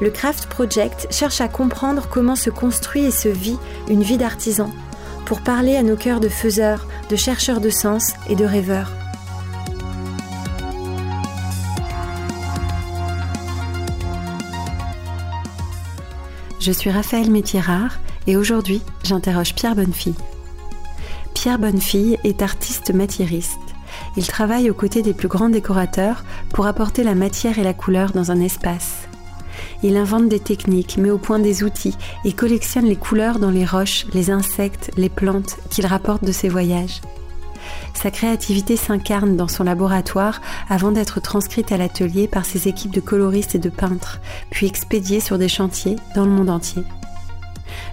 [0.00, 3.58] le Craft Project cherche à comprendre comment se construit et se vit
[3.88, 4.70] une vie d'artisan
[5.26, 8.90] pour parler à nos cœurs de faiseurs, de chercheurs de sens et de rêveurs.
[16.58, 20.14] Je suis Raphaël Métierard et aujourd'hui j'interroge Pierre Bonnefille.
[21.34, 23.58] Pierre Bonnefille est artiste matiériste.
[24.16, 28.12] Il travaille aux côtés des plus grands décorateurs pour apporter la matière et la couleur
[28.12, 29.09] dans un espace.
[29.82, 33.64] Il invente des techniques, met au point des outils et collectionne les couleurs dans les
[33.64, 37.00] roches, les insectes, les plantes qu'il rapporte de ses voyages.
[37.94, 43.00] Sa créativité s'incarne dans son laboratoire avant d'être transcrite à l'atelier par ses équipes de
[43.00, 46.82] coloristes et de peintres, puis expédiée sur des chantiers dans le monde entier.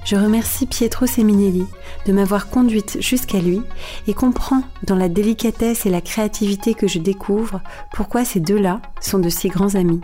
[0.05, 1.66] Je remercie Pietro Seminelli
[2.05, 3.61] de m'avoir conduite jusqu'à lui
[4.07, 7.61] et comprends dans la délicatesse et la créativité que je découvre
[7.94, 10.01] pourquoi ces deux-là sont de si grands amis.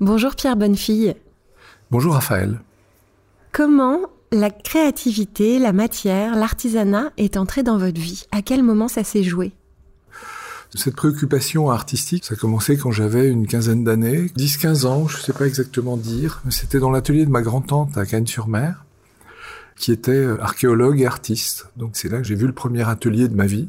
[0.00, 1.16] Bonjour Pierre Bonnefille.
[1.90, 2.60] Bonjour Raphaël.
[3.50, 3.98] Comment
[4.30, 8.24] la créativité, la matière, l'artisanat est entré dans votre vie?
[8.30, 9.50] À quel moment ça s'est joué?
[10.72, 15.22] Cette préoccupation artistique, ça a commencé quand j'avais une quinzaine d'années, 10-15 ans, je ne
[15.22, 18.84] sais pas exactement dire, mais c'était dans l'atelier de ma grand-tante à Cannes-sur-Mer,
[19.78, 21.68] qui était archéologue et artiste.
[21.76, 23.68] Donc c'est là que j'ai vu le premier atelier de ma vie.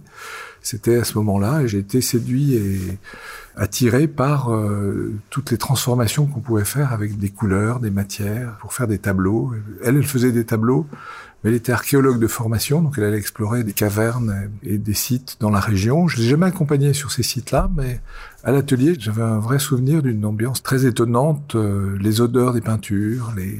[0.61, 2.97] C'était à ce moment-là et j'ai été séduit et
[3.55, 8.73] attiré par euh, toutes les transformations qu'on pouvait faire avec des couleurs, des matières, pour
[8.73, 9.53] faire des tableaux.
[9.83, 10.85] Elle, elle faisait des tableaux,
[11.43, 15.37] mais elle était archéologue de formation, donc elle allait explorer des cavernes et des sites
[15.39, 16.07] dans la région.
[16.07, 18.01] Je l'ai jamais accompagnée sur ces sites-là, mais
[18.43, 23.33] à l'atelier, j'avais un vrai souvenir d'une ambiance très étonnante, euh, les odeurs des peintures,
[23.35, 23.59] les,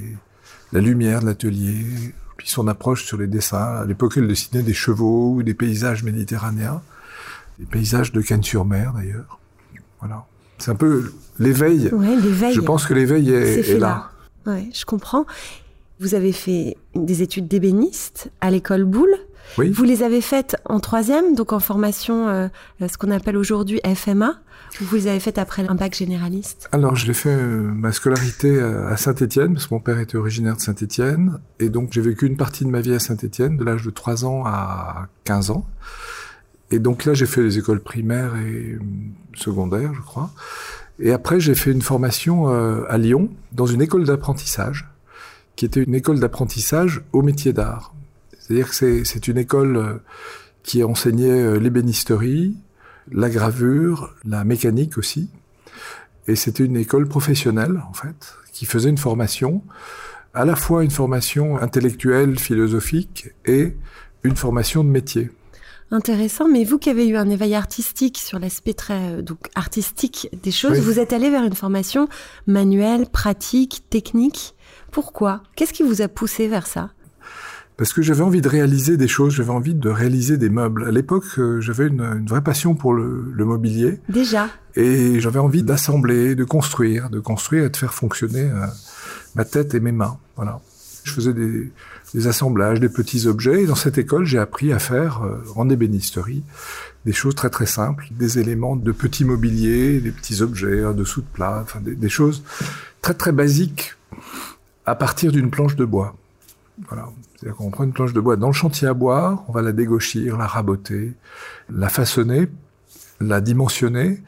[0.74, 3.82] la lumière de l'atelier, puis son approche sur les dessins.
[3.82, 6.82] À l'époque, elle dessinait des chevaux ou des paysages méditerranéens,
[7.60, 9.40] des paysages de Cannes-sur-Mer d'ailleurs.
[10.00, 10.26] Voilà.
[10.58, 11.92] C'est un peu l'éveil.
[11.92, 14.12] Je pense que l'éveil est, là.
[14.46, 15.26] Ouais, je comprends.
[16.00, 19.18] Vous avez fait des études d'ébéniste à l'école Boulle.
[19.58, 19.70] Oui.
[19.70, 22.48] Vous les avez faites en troisième, donc en formation, euh,
[22.82, 24.40] ce qu'on appelle aujourd'hui FMA.
[24.80, 26.70] Vous les avez faites après un bac généraliste?
[26.72, 30.56] Alors, je l'ai fait euh, ma scolarité à Saint-Étienne, parce que mon père était originaire
[30.56, 31.40] de Saint-Étienne.
[31.60, 34.26] Et donc, j'ai vécu une partie de ma vie à Saint-Étienne, de l'âge de 3
[34.26, 35.66] ans à 15 ans.
[36.72, 38.80] Et donc là, j'ai fait les écoles primaires et euh,
[39.36, 40.30] secondaires, je crois.
[41.00, 44.88] Et après, j'ai fait une formation euh, à Lyon, dans une école d'apprentissage,
[45.56, 47.94] qui était une école d'apprentissage au métier d'art.
[48.50, 49.94] C'est-à-dire que c'est une école euh,
[50.64, 52.58] qui enseignait l'ébénisterie,
[53.12, 55.30] la gravure, la mécanique aussi.
[56.28, 59.64] Et c'était une école professionnelle, en fait, qui faisait une formation,
[60.34, 63.76] à la fois une formation intellectuelle, philosophique, et
[64.24, 65.30] une formation de métier.
[65.92, 70.30] Intéressant, mais vous qui avez eu un éveil artistique sur l'aspect très euh, donc artistique
[70.44, 72.08] des choses, vous êtes allé vers une formation
[72.46, 74.56] manuelle, pratique, technique.
[74.92, 75.42] Pourquoi?
[75.56, 76.92] Qu'est-ce qui vous a poussé vers ça?
[77.80, 80.84] Parce que j'avais envie de réaliser des choses, j'avais envie de réaliser des meubles.
[80.86, 84.02] À l'époque, euh, j'avais une, une, vraie passion pour le, le mobilier.
[84.10, 84.50] Déjà.
[84.76, 88.66] Et j'avais envie d'assembler, de construire, de construire et de faire fonctionner euh,
[89.36, 90.18] ma tête et mes mains.
[90.36, 90.60] Voilà.
[91.06, 91.72] Je faisais des,
[92.14, 93.64] des assemblages, des petits objets.
[93.64, 96.44] Et dans cette école, j'ai appris à faire euh, en ébénisterie
[97.06, 101.22] des choses très très simples, des éléments de petits mobiliers, des petits objets, un dessous
[101.22, 102.44] de plat, enfin des, des choses
[103.02, 103.96] très très basiques
[104.86, 106.18] à partir d'une planche de bois.
[106.90, 107.08] Voilà.
[107.40, 109.72] C'est-à-dire qu'on prend une planche de bois dans le chantier à bois, on va la
[109.72, 111.14] dégauchir, la raboter,
[111.70, 112.50] la façonner,
[113.22, 114.22] la dimensionner,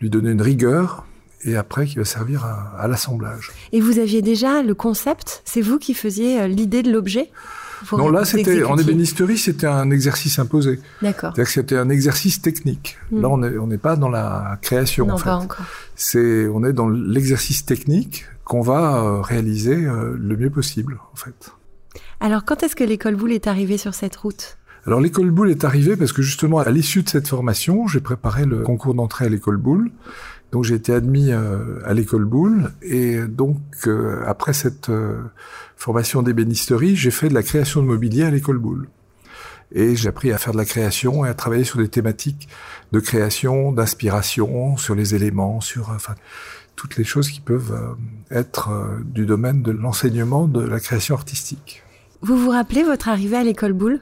[0.00, 1.04] lui donner une rigueur,
[1.44, 3.52] et après qui va servir à, à l'assemblage.
[3.72, 5.42] Et vous aviez déjà le concept?
[5.44, 7.30] C'est vous qui faisiez euh, l'idée de l'objet?
[7.92, 10.80] Non, là, c'était en ébénisterie, c'était un exercice imposé.
[11.02, 11.32] D'accord.
[11.34, 12.96] C'est-à-dire que c'était un exercice technique.
[13.12, 13.20] Mm.
[13.20, 15.06] Là, on n'est on n'est pas dans la création.
[15.06, 15.24] Non, en fait.
[15.24, 15.66] pas encore.
[15.94, 21.16] C'est, on est dans l'exercice technique qu'on va euh, réaliser euh, le mieux possible, en
[21.16, 21.52] fait.
[22.20, 24.56] Alors, quand est-ce que l'école Boulle est arrivée sur cette route?
[24.86, 28.46] Alors l'école Boulle est arrivée parce que justement à l'issue de cette formation, j'ai préparé
[28.46, 29.90] le concours d'entrée à l'école Boulle
[30.52, 35.22] donc j'ai été admis euh, à l'école Boulle et donc euh, après cette euh,
[35.76, 38.88] formation d'ébénisterie, j'ai fait de la création de mobilier à l'école Boulle.
[39.72, 42.48] Et j'ai appris à faire de la création et à travailler sur des thématiques
[42.92, 46.14] de création, d'inspiration, sur les éléments, sur enfin
[46.74, 47.96] toutes les choses qui peuvent
[48.30, 48.70] être
[49.04, 51.82] du domaine de l'enseignement de la création artistique.
[52.20, 54.00] Vous vous rappelez votre arrivée à l'école Boulle?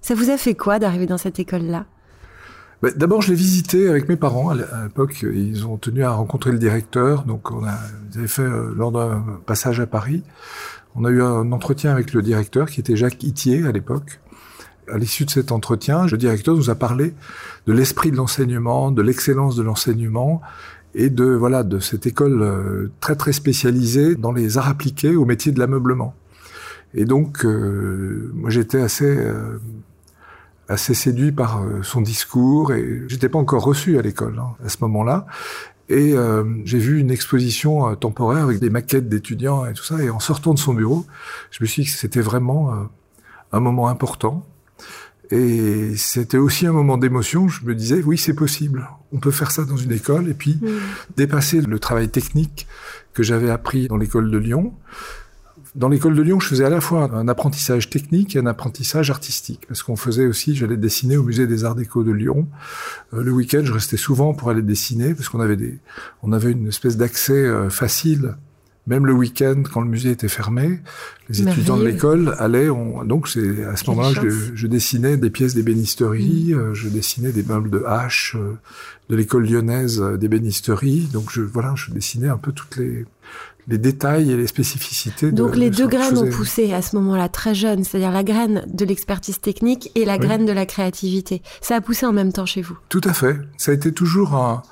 [0.00, 1.86] Ça vous a fait quoi d'arriver dans cette école-là?
[2.82, 4.50] Bah, D'abord, je l'ai visité avec mes parents.
[4.50, 4.54] À
[4.84, 7.22] l'époque, ils ont tenu à rencontrer le directeur.
[7.22, 7.78] Donc, on a,
[8.26, 10.24] fait, euh, lors d'un passage à Paris,
[10.96, 14.20] on a eu un entretien avec le directeur, qui était Jacques Itier à l'époque.
[14.92, 17.14] À l'issue de cet entretien, le directeur nous a parlé
[17.68, 20.42] de l'esprit de l'enseignement, de l'excellence de l'enseignement
[20.94, 25.24] et de voilà de cette école euh, très très spécialisée dans les arts appliqués au
[25.24, 26.14] métier de l'ameublement.
[26.94, 29.58] Et donc, euh, moi, j'étais assez euh,
[30.68, 34.68] assez séduit par euh, son discours et j'étais pas encore reçu à l'école hein, à
[34.68, 35.26] ce moment-là.
[35.90, 36.14] Et
[36.64, 40.02] j'ai vu une exposition temporaire avec des maquettes d'étudiants et tout ça.
[40.02, 41.04] Et en sortant de son bureau,
[41.50, 42.88] je me suis dit que c'était vraiment
[43.52, 44.46] un moment important.
[45.30, 47.48] Et c'était aussi un moment d'émotion.
[47.48, 48.88] Je me disais, oui, c'est possible.
[49.12, 50.68] On peut faire ça dans une école et puis mmh.
[51.18, 52.66] dépasser le travail technique
[53.12, 54.72] que j'avais appris dans l'école de Lyon
[55.74, 59.10] dans l'école de Lyon, je faisais à la fois un apprentissage technique et un apprentissage
[59.10, 62.46] artistique, parce qu'on faisait aussi, j'allais dessiner au musée des Arts Déco de Lyon.
[63.12, 65.78] Euh, le week-end, je restais souvent pour aller dessiner, parce qu'on avait des,
[66.22, 68.36] on avait une espèce d'accès euh, facile,
[68.86, 70.80] même le week-end quand le musée était fermé.
[71.28, 72.68] Les étudiants de l'école allaient,
[73.06, 76.58] donc c'est à ce moment-là, je, je, dessinais des pièces d'ébénisterie, mmh.
[76.58, 78.36] euh, je dessinais des meubles de hache
[79.08, 81.08] de l'école lyonnaise d'ébénisterie.
[81.12, 83.06] Donc je, voilà, je dessinais un peu toutes les
[83.66, 85.32] les détails et les spécificités.
[85.32, 88.84] Donc les deux graines ont poussé à ce moment-là, très jeune, c'est-à-dire la graine de
[88.84, 91.42] l'expertise technique et la graine de la créativité.
[91.60, 92.76] Ça a poussé en même temps chez vous.
[92.88, 93.38] Tout à fait.
[93.56, 94.62] Ça a été toujours un,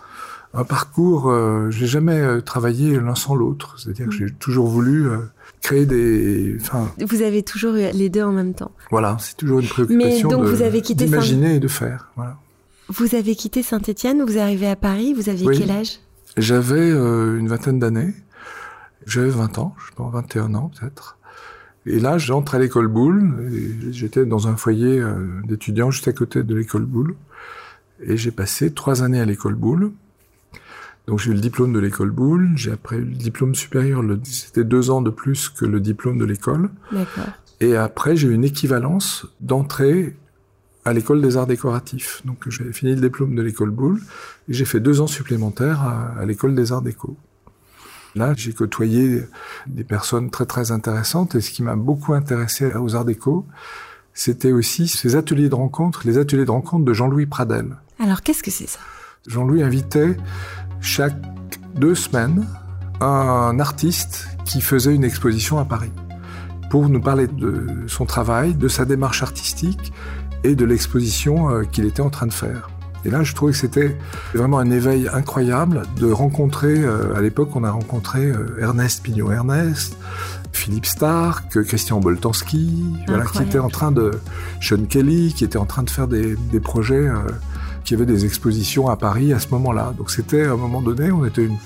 [0.54, 1.30] un parcours.
[1.30, 3.76] Euh, j'ai jamais euh, travaillé l'un sans l'autre.
[3.78, 4.32] C'est-à-dire que j'ai mm.
[4.38, 5.18] toujours voulu euh,
[5.62, 6.56] créer des.
[6.60, 6.90] Enfin.
[7.00, 8.72] Vous avez toujours eu les deux en même temps.
[8.90, 10.28] Voilà, c'est toujours une préoccupation.
[10.28, 12.10] Mais donc vous avez quitté d'imaginer et de faire.
[12.16, 12.36] Voilà.
[12.88, 14.22] Vous avez quitté Saint-Étienne.
[14.22, 15.14] Vous arrivez à Paris.
[15.14, 16.00] Vous aviez quel âge?
[16.36, 18.12] J'avais une vingtaine d'années.
[19.06, 21.18] J'avais 20 ans, je pense 21 ans peut-être.
[21.86, 23.50] Et là, j'entre à l'école Boulle.
[23.90, 27.16] J'étais dans un foyer euh, d'étudiants juste à côté de l'école Boulle.
[28.00, 29.92] Et j'ai passé trois années à l'école Boulle.
[31.08, 32.50] Donc j'ai eu le diplôme de l'école Boulle.
[32.54, 34.02] J'ai après eu le diplôme supérieur.
[34.22, 36.70] C'était deux ans de plus que le diplôme de l'école.
[37.60, 40.16] Et après, j'ai eu une équivalence d'entrée
[40.84, 42.22] à l'école des arts décoratifs.
[42.24, 44.00] Donc j'ai fini le diplôme de l'école Boulle
[44.48, 47.16] et j'ai fait deux ans supplémentaires à, à l'école des arts déco.
[48.14, 49.22] Là, j'ai côtoyé
[49.66, 53.46] des personnes très très intéressantes et ce qui m'a beaucoup intéressé aux Arts Déco,
[54.14, 57.76] c'était aussi ces ateliers de rencontre, les ateliers de rencontre de Jean-Louis Pradel.
[57.98, 58.80] Alors qu'est-ce que c'est ça?
[59.26, 60.16] Jean-Louis invitait
[60.80, 61.14] chaque
[61.74, 62.46] deux semaines
[63.00, 65.92] un artiste qui faisait une exposition à Paris
[66.70, 69.92] pour nous parler de son travail, de sa démarche artistique
[70.44, 72.70] et de l'exposition euh, qu'il était en train de faire.
[73.04, 73.96] Et là, je trouvais que c'était
[74.34, 79.96] vraiment un éveil incroyable de rencontrer, euh, à l'époque, on a rencontré euh, Ernest Pignot-Ernest,
[80.52, 84.12] Philippe Stark, Christian Boltanski, voilà, qui était en train de,
[84.60, 87.16] Sean Kelly, qui était en train de faire des, des projets, euh,
[87.84, 89.92] qui avaient des expositions à Paris à ce moment-là.
[89.98, 91.58] Donc c'était, à un moment donné, on était une,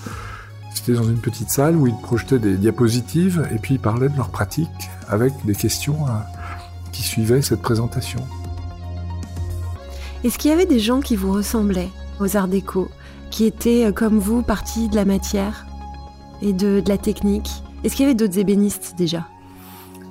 [0.75, 4.17] c'était dans une petite salle où ils projetaient des diapositives et puis ils parlaient de
[4.17, 4.71] leur pratique
[5.09, 5.99] avec des questions
[6.93, 8.21] qui suivaient cette présentation.
[10.25, 11.91] Est-ce qu'il y avait des gens qui vous ressemblaient
[12.21, 12.89] aux arts déco,
[13.31, 15.67] qui étaient euh, comme vous partis de la matière
[16.43, 17.51] et de, la technique?
[17.85, 19.27] Est-ce qu'il y avait d'autres ébénistes déjà?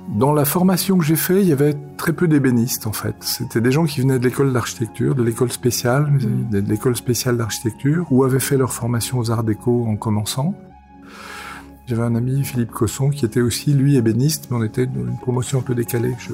[0.08, 3.16] Dans la formation que j'ai fait, il y avait très peu d'ébénistes en fait.
[3.20, 6.50] C'était des gens qui venaient de l'école d'architecture, de l'école spéciale, mmh.
[6.50, 10.54] de l'école spéciale d'architecture, ou avaient fait leur formation aux arts déco en commençant.
[11.88, 15.18] J'avais un ami, Philippe Cosson, qui était aussi, lui, ébéniste, mais on était dans une
[15.18, 16.14] promotion un peu décalée.
[16.18, 16.32] Je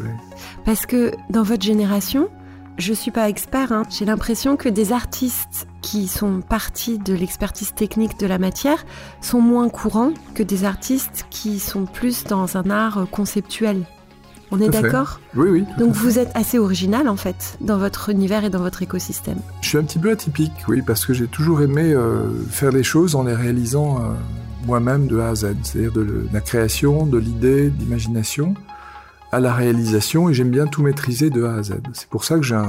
[0.65, 2.31] Parce que dans votre génération,
[2.79, 3.83] je suis pas expert, hein.
[3.91, 8.85] j'ai l'impression que des artistes qui sont partis de l'expertise technique de la matière
[9.21, 13.85] sont moins courants que des artistes qui sont plus dans un art conceptuel.
[14.51, 15.19] On est d'accord?
[15.35, 15.65] Oui, oui.
[15.79, 19.39] Donc vous êtes assez original en fait dans votre univers et dans votre écosystème.
[19.63, 22.83] Je suis un petit peu atypique, oui, parce que j'ai toujours aimé euh, faire les
[22.83, 24.13] choses en les réalisant euh,
[24.67, 28.55] moi-même de A à Z, c'est-à-dire de la création, de l'idée, de l'imagination
[29.33, 31.81] à la réalisation et j'aime bien tout maîtriser de A à Z.
[31.95, 32.61] C'est pour ça que j'ai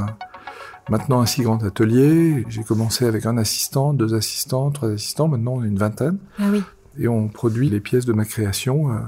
[0.90, 2.46] maintenant un si grand atelier.
[2.48, 5.28] J'ai commencé avec un assistant, deux assistants, trois assistants.
[5.28, 6.18] Maintenant, on est une vingtaine.
[6.40, 6.64] Ah oui.
[6.98, 8.92] Et on produit les pièces de ma création.
[8.92, 9.00] Euh,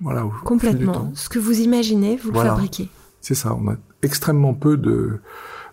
[0.00, 1.12] voilà, Complètement.
[1.14, 2.88] Ce que vous imaginez, vous le fabriquez.
[3.20, 3.54] C'est ça.
[3.54, 5.20] On a extrêmement peu de,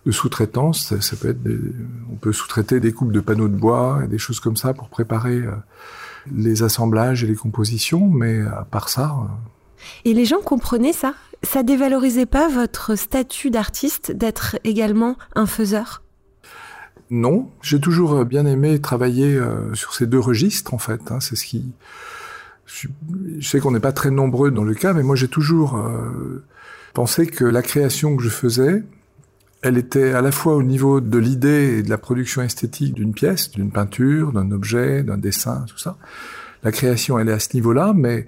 [0.06, 0.96] de sous-traitance.
[1.00, 1.40] Ça, peut être
[2.12, 4.90] on peut sous-traiter des coupes de panneaux de bois et des choses comme ça pour
[4.90, 5.52] préparer euh,
[6.32, 8.08] les assemblages et les compositions.
[8.08, 9.16] Mais à part ça.
[9.24, 9.28] Euh,
[10.06, 11.16] et les gens comprenaient ça?
[11.44, 16.04] Ça dévalorisait pas votre statut d'artiste d'être également un faiseur?
[17.10, 21.12] Non, j'ai toujours bien aimé travailler euh, sur ces deux registres en fait.
[21.12, 21.20] Hein.
[21.20, 21.74] c'est ce qui.
[22.66, 22.88] Je,
[23.42, 26.44] sais qu'on n'est pas très nombreux dans le cas, mais moi j'ai toujours euh,
[26.94, 28.84] pensé que la création que je faisais,
[29.62, 33.14] elle était à la fois au niveau de l'idée et de la production esthétique d'une
[33.14, 35.98] pièce, d'une peinture, d'un objet, d'un dessin, tout ça.
[36.64, 38.26] La création, elle est à ce niveau-là, mais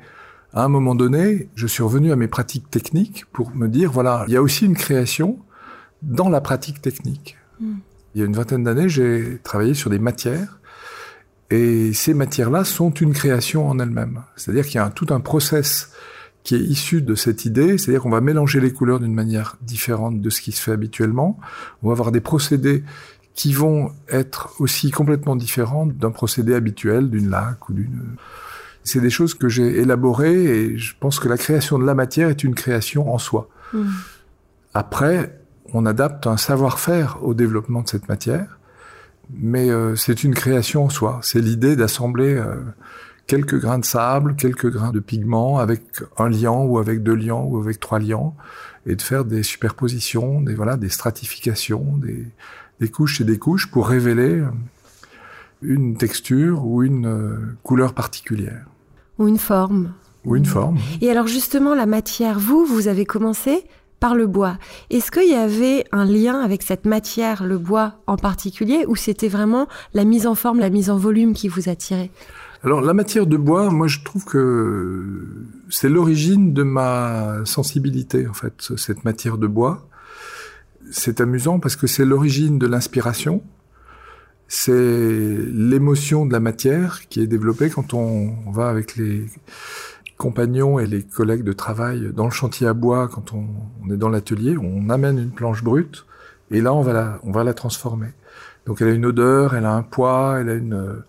[0.54, 4.24] à un moment donné, je suis revenu à mes pratiques techniques pour me dire, voilà,
[4.28, 5.40] il y a aussi une création
[6.02, 7.38] dans la pratique technique.
[7.60, 7.78] Hmm.
[8.14, 10.60] Il y a une vingtaine d'années, j'ai travaillé sur des matières,
[11.50, 14.22] et ces matières-là sont une création en elles-mêmes.
[14.36, 15.92] C'est-à-dire qu'il y a tout un process
[16.44, 20.22] qui est issu de cette idée, c'est-à-dire qu'on va mélanger les couleurs d'une manière différente
[20.22, 21.40] de ce qui se fait habituellement.
[21.82, 22.84] On va avoir des procédés
[23.34, 28.18] qui vont être aussi complètement différents d'un procédé habituel, d'une laque ou d'une...
[28.84, 32.30] C'est des choses que j'ai élaborées et je pense que la création de la matière
[32.30, 33.50] est une création en soi.
[33.72, 33.88] Hmm.
[34.74, 35.40] Après,
[35.74, 38.60] on adapte un savoir-faire au développement de cette matière,
[39.32, 41.20] mais euh, c'est une création en soi.
[41.24, 42.56] C'est l'idée d'assembler euh,
[43.28, 45.84] quelques grains de sable, quelques grains de pigments avec
[46.18, 48.36] un liant ou avec deux liants ou avec trois liants
[48.86, 52.28] et de faire des superpositions, des voilà, des stratifications, des,
[52.80, 54.50] des couches et des couches pour révéler euh,
[55.62, 58.66] une texture ou une couleur particulière.
[59.20, 59.94] Ou une forme.
[60.26, 60.80] Ou une forme.
[61.02, 63.64] Et alors justement, la matière, vous, vous avez commencé
[64.00, 64.58] par le bois.
[64.90, 69.30] Est-ce qu'il y avait un lien avec cette matière, le bois en particulier, ou c'était
[69.30, 72.12] vraiment la mise en forme, la mise en volume qui vous attirait?
[72.64, 78.34] Alors la matière de bois, moi je trouve que c'est l'origine de ma sensibilité en
[78.34, 79.88] fait, cette matière de bois.
[80.92, 83.42] C'est amusant parce que c'est l'origine de l'inspiration,
[84.48, 89.26] c'est l'émotion de la matière qui est développée quand on, va avec les
[90.18, 94.10] compagnons et les collègues de travail dans le chantier à bois, quand on, est dans
[94.10, 96.06] l'atelier, on amène une planche brute
[96.52, 98.10] et là on va la, on va la transformer.
[98.66, 101.04] Donc elle a une odeur, elle a un poids, elle a une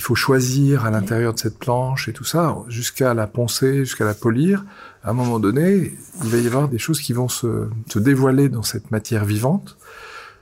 [0.00, 4.06] il faut choisir à l'intérieur de cette planche et tout ça, jusqu'à la poncer, jusqu'à
[4.06, 4.64] la polir.
[5.04, 5.92] À un moment donné,
[6.24, 9.76] il va y avoir des choses qui vont se, se dévoiler dans cette matière vivante.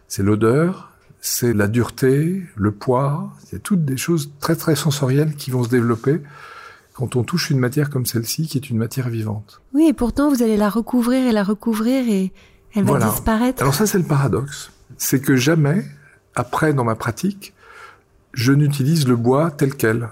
[0.07, 0.88] C'est l'odeur,
[1.21, 3.33] c'est la dureté, le poids.
[3.47, 6.21] Il y a toutes des choses très très sensorielles qui vont se développer
[6.99, 9.61] quand on touche une matière comme celle-ci, qui est une matière vivante.
[9.73, 12.33] Oui, et pourtant vous allez la recouvrir et la recouvrir et
[12.75, 13.63] elle va disparaître.
[13.63, 14.73] Alors ça, c'est le paradoxe.
[14.97, 15.85] C'est que jamais,
[16.35, 17.55] après dans ma pratique,
[18.33, 20.09] je n'utilise le bois tel quel.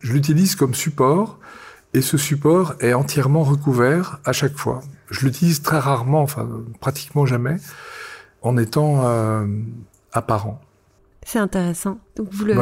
[0.00, 1.38] Je l'utilise comme support
[1.94, 4.82] et ce support est entièrement recouvert à chaque fois.
[5.10, 6.48] Je l'utilise très rarement, enfin
[6.80, 7.56] pratiquement jamais,
[8.40, 9.46] en étant euh,
[10.12, 10.60] apparent.
[11.24, 11.98] C'est intéressant.
[12.16, 12.54] Donc vous le...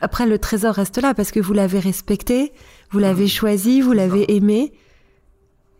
[0.00, 2.52] Après, le trésor reste là parce que vous l'avez respecté,
[2.90, 4.72] vous l'avez choisi, vous l'avez aimé,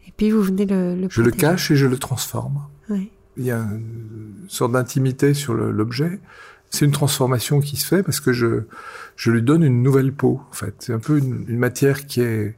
[0.06, 0.94] et puis vous venez le.
[0.94, 2.62] le je le cache et je le transforme.
[2.88, 3.10] Oui.
[3.36, 6.20] Il y a une sorte d'intimité sur l'objet
[6.74, 8.64] c'est une transformation qui se fait parce que je,
[9.16, 10.74] je lui donne une nouvelle peau, en fait.
[10.80, 12.56] C'est un peu une, matière qui est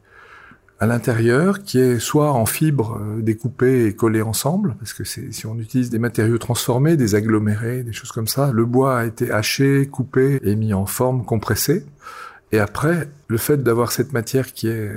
[0.78, 5.46] à l'intérieur, qui est soit en fibres euh, découpées et collées ensemble, parce que si
[5.46, 9.30] on utilise des matériaux transformés, des agglomérés, des choses comme ça, le bois a été
[9.30, 11.86] haché, coupé et mis en forme compressée.
[12.52, 14.92] Et après, le fait d'avoir cette matière qui est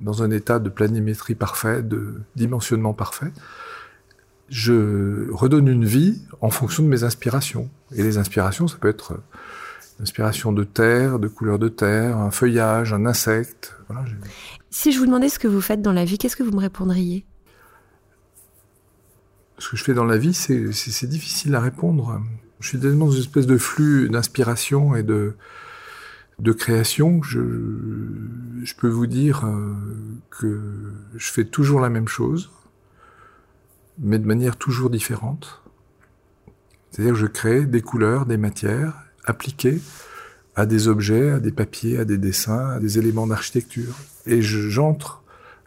[0.00, 3.32] dans un état de planimétrie parfait, de dimensionnement parfait,
[4.48, 7.70] je redonne une vie en fonction de mes inspirations.
[7.94, 9.14] Et les inspirations, ça peut être
[9.98, 13.76] l'inspiration de terre, de couleur de terre, un feuillage, un insecte.
[14.70, 16.60] Si je vous demandais ce que vous faites dans la vie, qu'est-ce que vous me
[16.60, 17.26] répondriez?
[19.58, 22.20] Ce que je fais dans la vie, c'est difficile à répondre.
[22.60, 25.34] Je suis tellement dans une espèce de flux d'inspiration et de,
[26.38, 29.74] de création je peux vous dire euh,
[30.30, 30.60] que
[31.16, 32.50] je fais toujours la même chose
[34.00, 35.62] mais de manière toujours différente.
[36.90, 39.80] C'est-à-dire que je crée des couleurs, des matières appliquées
[40.56, 43.94] à des objets, à des papiers, à des dessins, à des éléments d'architecture.
[44.26, 45.22] Et j'entre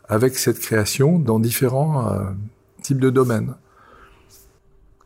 [0.07, 2.24] avec cette création dans différents euh,
[2.81, 3.55] types de domaines.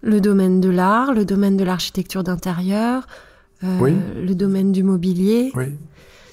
[0.01, 3.07] Le domaine de l'art, le domaine de l'architecture d'intérieur,
[3.63, 5.51] euh, le domaine du mobilier.
[5.55, 5.75] Oui.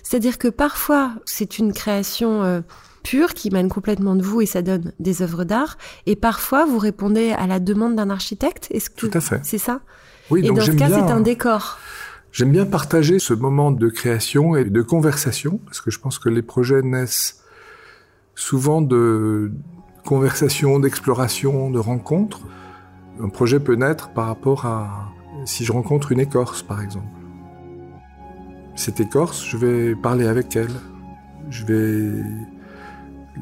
[0.03, 2.61] C'est-à-dire que parfois, c'est une création euh,
[3.03, 5.79] pure qui mène complètement de vous et ça donne des œuvres d'art.
[6.07, 8.69] Et parfois, vous répondez à la demande d'un architecte.
[8.71, 9.41] Est-ce que Tout à fait.
[9.43, 9.81] C'est ça?
[10.31, 10.41] Oui.
[10.45, 11.79] Et donc dans ce cas, c'est un décor.
[12.35, 16.29] J'aime bien partager ce moment de création et de conversation parce que je pense que
[16.29, 17.45] les projets naissent
[18.35, 19.53] souvent de
[20.05, 22.41] conversations, d'exploration, de rencontres.
[23.23, 25.13] Un projet peut naître par rapport à
[25.45, 27.07] si je rencontre une écorce, par exemple.
[28.75, 30.75] Cette écorce, je vais parler avec elle.
[31.51, 32.21] Je vais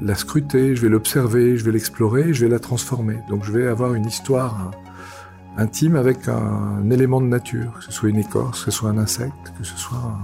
[0.02, 3.20] la scruter, je vais l'observer, je vais l'explorer, je vais la transformer.
[3.30, 4.70] Donc je vais avoir une histoire
[5.56, 8.98] intime avec un, élément de nature, que ce soit une écorce, que ce soit un
[8.98, 10.18] insecte, que ce soit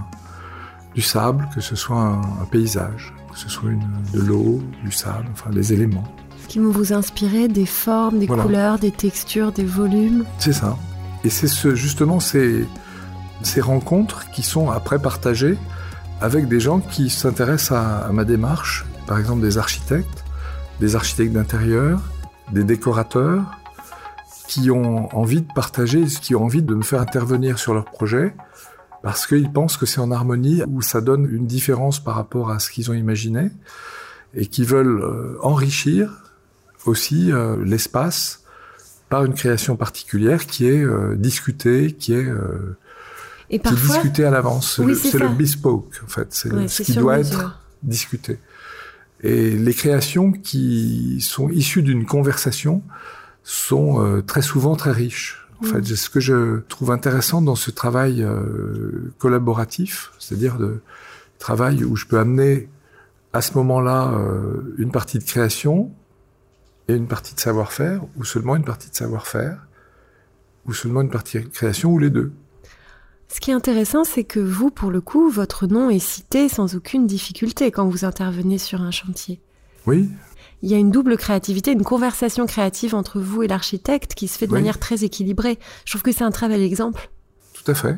[0.95, 5.27] du sable, que ce soit un, paysage, que ce soit une, de l'eau, du sable,
[5.31, 6.03] enfin des éléments.
[6.47, 10.25] Qui vont vous inspirer des formes, des couleurs, des textures, des volumes.
[10.39, 10.77] C'est ça.
[11.23, 12.65] Et c'est ce, justement ces,
[13.43, 15.57] ces rencontres qui sont après partagées
[16.21, 20.23] avec des gens qui s'intéressent à, à ma démarche, par exemple des architectes,
[20.79, 22.01] des architectes d'intérieur,
[22.51, 23.58] des décorateurs,
[24.49, 28.33] qui ont envie de partager, qui ont envie de me faire intervenir sur leur projet,
[29.03, 32.57] parce qu'ils pensent que c'est en harmonie, ou ça donne une différence par rapport à
[32.57, 33.51] ce qu'ils ont imaginé,
[34.33, 36.33] et qui veulent euh, enrichir
[36.87, 38.43] aussi euh, l'espace
[39.07, 42.27] par une création particulière qui est euh, discutée, qui est,
[43.51, 44.81] et discutée à l'avance.
[44.95, 46.27] c'est le, bespoke, en fait.
[46.31, 48.39] C'est ce qui doit être discuté.
[49.21, 52.81] Et les créations qui sont issues d'une conversation
[53.49, 55.39] sont très souvent très riches.
[55.61, 55.95] En fait, mm.
[55.95, 60.81] ce que je trouve intéressant dans ce travail euh, collaboratif, c'est-à-dire de
[61.37, 62.69] travail où je peux amener
[63.33, 65.91] à ce moment-là euh, une partie de création
[66.87, 69.67] et une partie de savoir-faire, ou seulement une partie de savoir-faire,
[70.65, 72.31] ou seulement une partie de création, ou les deux.
[73.27, 76.75] Ce qui est intéressant, c'est que vous, pour le coup, votre nom est cité sans
[76.75, 79.39] aucune difficulté quand vous intervenez sur un chantier.
[79.85, 80.09] Oui,
[80.61, 84.37] il y a une double créativité, une conversation créative entre vous et l'architecte qui se
[84.37, 85.57] fait de manière très équilibrée.
[85.85, 87.09] Je trouve que c'est un très bel exemple.
[87.53, 87.97] Tout à fait.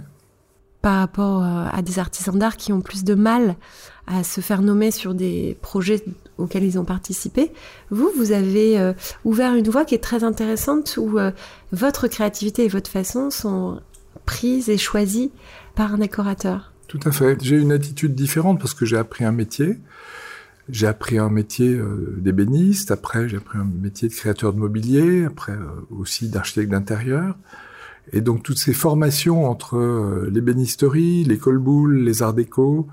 [0.81, 3.55] Par rapport euh, à des artisans d'art qui ont plus de mal
[4.07, 6.03] à se faire nommer sur des projets
[6.37, 7.51] auxquels ils ont participé.
[7.91, 11.31] Vous, vous avez euh, ouvert une voie qui est très intéressante où euh,
[11.71, 13.79] votre créativité et votre façon sont
[14.25, 15.31] prises et choisies
[15.75, 16.73] par un décorateur.
[16.87, 17.37] Tout à fait.
[17.41, 19.77] J'ai une attitude différente parce que j'ai appris un métier.
[20.71, 25.25] J'ai appris un métier euh, d'ébéniste, après j'ai appris un métier de créateur de mobilier,
[25.25, 27.35] après euh, aussi d'architecte d'intérieur.
[28.13, 32.87] Et donc toutes ces formations entre euh, l'ébénisterie, les colboules, les arts déco,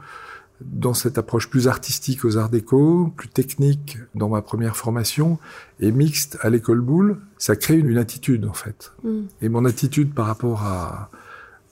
[0.61, 5.39] dans cette approche plus artistique aux arts déco, plus technique dans ma première formation,
[5.79, 8.93] et mixte à l'école boule, ça crée une, attitude en fait.
[9.05, 9.21] Mm.
[9.41, 11.11] Et mon attitude par rapport à,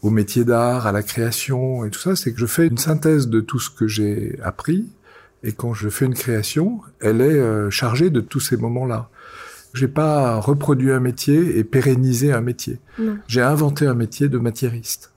[0.02, 3.26] au métier d'art, à la création et tout ça, c'est que je fais une synthèse
[3.26, 4.87] de tout ce que j'ai appris
[5.46, 9.09] et quand je fais une création, elle est euh, chargée de tous ces moments-là.
[9.74, 12.80] J'ai pas reproduit un métier et pérennisé un métier.
[13.28, 15.12] J'ai inventé un métier de matiériste.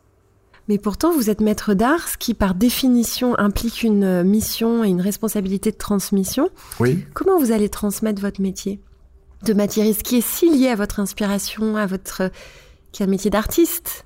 [0.67, 5.01] Mais pourtant, vous êtes maître d'art, ce qui par définition implique une mission et une
[5.01, 6.49] responsabilité de transmission.
[6.79, 7.05] Oui.
[7.13, 8.79] Comment vous allez transmettre votre métier
[9.45, 12.29] de matiériste, qui est si lié à votre inspiration, à votre,
[12.91, 14.05] qui est un métier d'artiste?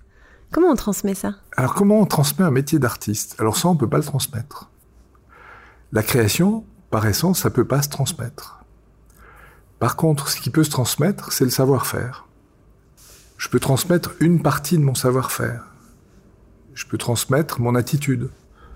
[0.51, 1.35] Comment on transmet ça?
[1.57, 3.35] Alors comment on transmet un métier d'artiste?
[3.39, 4.69] Alors ça, on peut pas le transmettre.
[5.93, 8.65] La création, par essence, ça peut pas se transmettre.
[9.77, 12.25] Par contre, ce qui peut se transmettre, c'est le savoir-faire.
[13.37, 15.65] Je peux transmettre une partie de mon savoir-faire.
[16.73, 18.29] Je peux transmettre mon attitude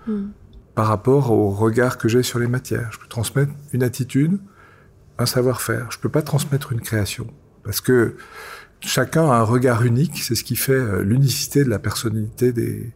[0.05, 0.27] hmm.
[0.75, 2.91] par rapport au regard que j'ai sur les matières.
[2.91, 4.37] Je peux transmettre une attitude,
[5.17, 5.87] un savoir-faire.
[5.89, 8.15] Je peux pas transmettre une création parce que
[8.79, 10.21] chacun a un regard unique.
[10.21, 12.93] C'est ce qui fait euh, l'unicité de la personnalité des,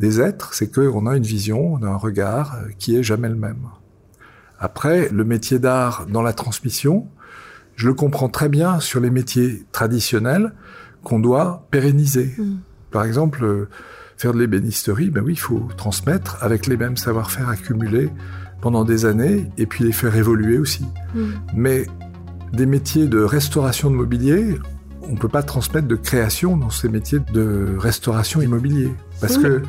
[0.00, 3.28] des êtres, c'est qu'on a une vision, on a un regard euh, qui est jamais
[3.28, 3.68] le même.
[4.58, 7.08] Après, le métier d'art dans la transmission,
[7.76, 10.52] je le comprends très bien sur les métiers traditionnels
[11.02, 12.34] qu'on doit pérenniser.
[12.38, 12.56] Mm.
[12.90, 13.68] Par exemple, euh,
[14.16, 18.10] faire de l'ébénisterie, ben oui, il faut transmettre avec les mêmes savoir-faire accumulés
[18.60, 20.84] pendant des années et puis les faire évoluer aussi.
[21.14, 21.24] Mm.
[21.54, 21.86] Mais
[22.52, 24.58] des métiers de restauration de mobilier,
[25.02, 28.92] on peut pas transmettre de création dans ces métiers de restauration immobilier.
[29.26, 29.62] Parce que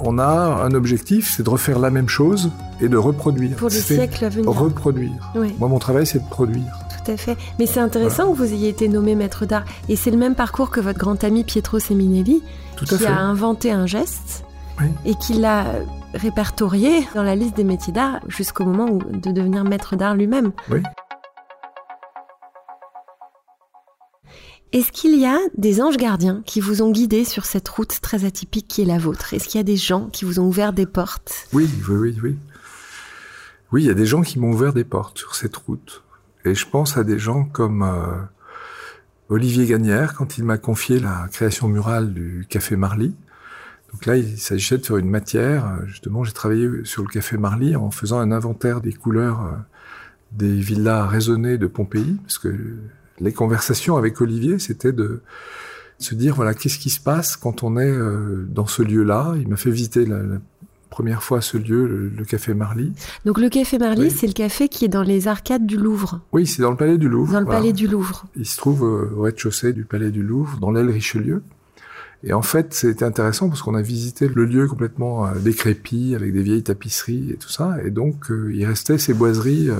[0.00, 0.24] on a
[0.64, 3.56] un objectif, c'est de refaire la même chose et de reproduire.
[3.56, 4.50] Pour les siècles à venir.
[4.50, 5.32] Reproduire.
[5.58, 6.72] Moi, mon travail, c'est de produire.
[7.04, 7.36] Tout à fait.
[7.58, 9.64] Mais c'est intéressant que vous ayez été nommé maître d'art.
[9.88, 12.42] Et c'est le même parcours que votre grand ami Pietro Seminelli,
[12.76, 14.44] qui a inventé un geste
[15.04, 15.66] et qui l'a
[16.14, 20.52] répertorié dans la liste des métiers d'art jusqu'au moment où, de devenir maître d'art lui-même.
[20.70, 20.82] Oui.
[24.72, 28.24] Est-ce qu'il y a des anges gardiens qui vous ont guidé sur cette route très
[28.24, 29.34] atypique qui est la vôtre?
[29.34, 31.46] Est-ce qu'il y a des gens qui vous ont ouvert des portes?
[31.52, 32.36] Oui, oui, oui, oui.
[33.70, 36.02] Oui, il y a des gens qui m'ont ouvert des portes sur cette route.
[36.46, 38.22] Et je pense à des gens comme euh,
[39.28, 43.14] Olivier Gagnère, quand il m'a confié la création murale du Café Marly.
[43.92, 45.80] Donc là, il s'agissait de faire une matière.
[45.84, 49.50] Justement, j'ai travaillé sur le Café Marly en faisant un inventaire des couleurs euh,
[50.32, 52.54] des villas raisonnées de Pompéi, parce que
[53.22, 55.22] les conversations avec Olivier, c'était de
[55.98, 59.34] se dire voilà qu'est-ce qui se passe quand on est euh, dans ce lieu-là?
[59.40, 60.18] Il m'a fait visiter la,
[60.90, 62.92] première fois ce lieu, le, café Marly.
[63.24, 66.20] Donc le café Marly, c'est le café qui est dans les arcades du Louvre.
[66.32, 67.32] Oui, c'est dans le palais du Louvre.
[67.32, 68.26] Dans le palais du Louvre.
[68.36, 71.42] Il se trouve euh, au rez-de-chaussée du palais du Louvre, dans l'aile Richelieu.
[72.24, 76.30] Et en fait, c'était intéressant parce qu'on a visité le lieu complètement euh, décrépit, avec
[76.34, 77.78] des vieilles tapisseries et tout ça.
[77.82, 79.70] Et donc, il restait ces boiseries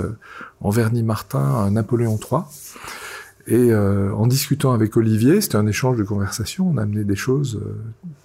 [0.63, 2.45] en vernis Martin, Napoléon III.
[3.47, 7.61] Et en discutant avec Olivier, c'était un échange de conversation, on a amené des choses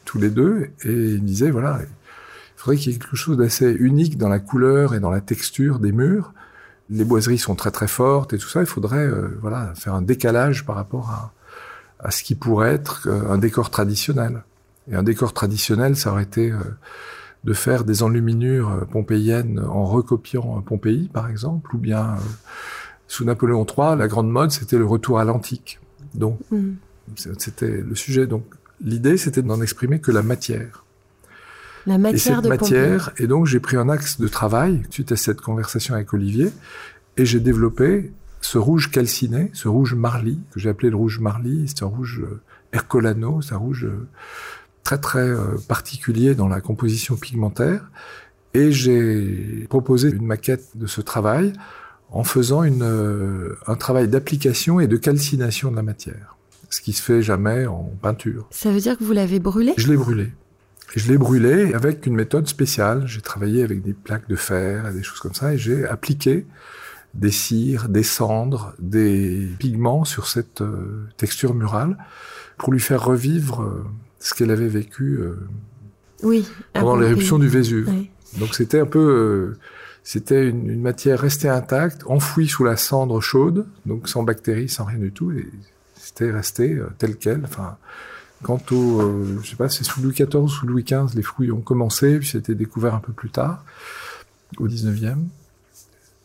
[0.05, 1.79] tous les deux, et il me disait, voilà,
[2.57, 5.21] il faudrait qu'il y ait quelque chose d'assez unique dans la couleur et dans la
[5.21, 6.33] texture des murs.
[6.89, 8.61] Les boiseries sont très très fortes et tout ça.
[8.61, 11.33] Il faudrait euh, voilà faire un décalage par rapport à,
[11.99, 14.43] à ce qui pourrait être euh, un décor traditionnel.
[14.89, 16.57] Et un décor traditionnel, ça aurait été euh,
[17.43, 22.15] de faire des enluminures pompéiennes en recopiant Pompéi, par exemple, ou bien
[23.07, 25.79] sous Napoléon III, la grande mode, c'était le retour à l'antique.
[26.13, 26.73] Donc, mm.
[27.37, 28.27] c'était le sujet.
[28.27, 28.43] Donc,
[28.81, 30.83] l'idée, c'était d'en exprimer que la matière.
[31.85, 35.15] La matière et cette matière, et donc j'ai pris un axe de travail suite à
[35.15, 36.51] cette conversation avec Olivier,
[37.15, 41.65] et j'ai développé ce rouge calciné, ce rouge Marly, que j'ai appelé le rouge Marly,
[41.67, 42.41] c'est un rouge euh,
[42.73, 44.07] Ercolano, c'est un rouge euh,
[44.83, 47.89] très très euh, particulier dans la composition pigmentaire,
[48.53, 51.53] et j'ai proposé une maquette de ce travail
[52.11, 56.37] en faisant une, un travail d'application et de calcination de la matière,
[56.69, 58.47] ce qui se fait jamais en peinture.
[58.51, 59.73] Ça veut dire que vous l'avez brûlé?
[59.77, 60.31] Je l'ai brûlé.
[60.95, 63.05] Et je l'ai brûlé avec une méthode spéciale.
[63.07, 66.45] J'ai travaillé avec des plaques de fer et des choses comme ça, et j'ai appliqué
[67.13, 71.97] des cires, des cendres, des pigments sur cette euh, texture murale
[72.57, 73.85] pour lui faire revivre euh,
[74.19, 75.35] ce qu'elle avait vécu euh,
[76.23, 77.91] oui, pendant l'éruption du Vésuve.
[78.39, 79.55] Donc c'était un peu,
[80.09, 84.85] c'était une, une, matière restée intacte, enfouie sous la cendre chaude, donc sans bactéries, sans
[84.85, 85.49] rien du tout, et
[85.95, 87.43] c'était resté tel quel.
[87.43, 87.77] Enfin,
[88.43, 91.23] Quant au, euh, je sais pas, c'est sous Louis XIV ou sous Louis XV, les
[91.23, 93.63] fruits ont commencé, puis c'était découvert un peu plus tard,
[94.59, 95.17] au XIXe.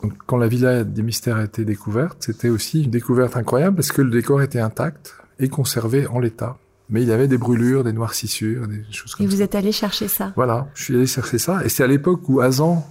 [0.03, 3.93] Donc, quand la villa des mystères a été découverte, c'était aussi une découverte incroyable parce
[3.93, 6.59] que le décor était intact et conservé en l'état.
[6.91, 9.33] Mais il y avait des brûlures, des noircissures, des choses comme ça.
[9.33, 11.65] Et vous êtes allé chercher ça Voilà, je suis allé chercher ça.
[11.65, 12.87] Et c'est à l'époque où Azan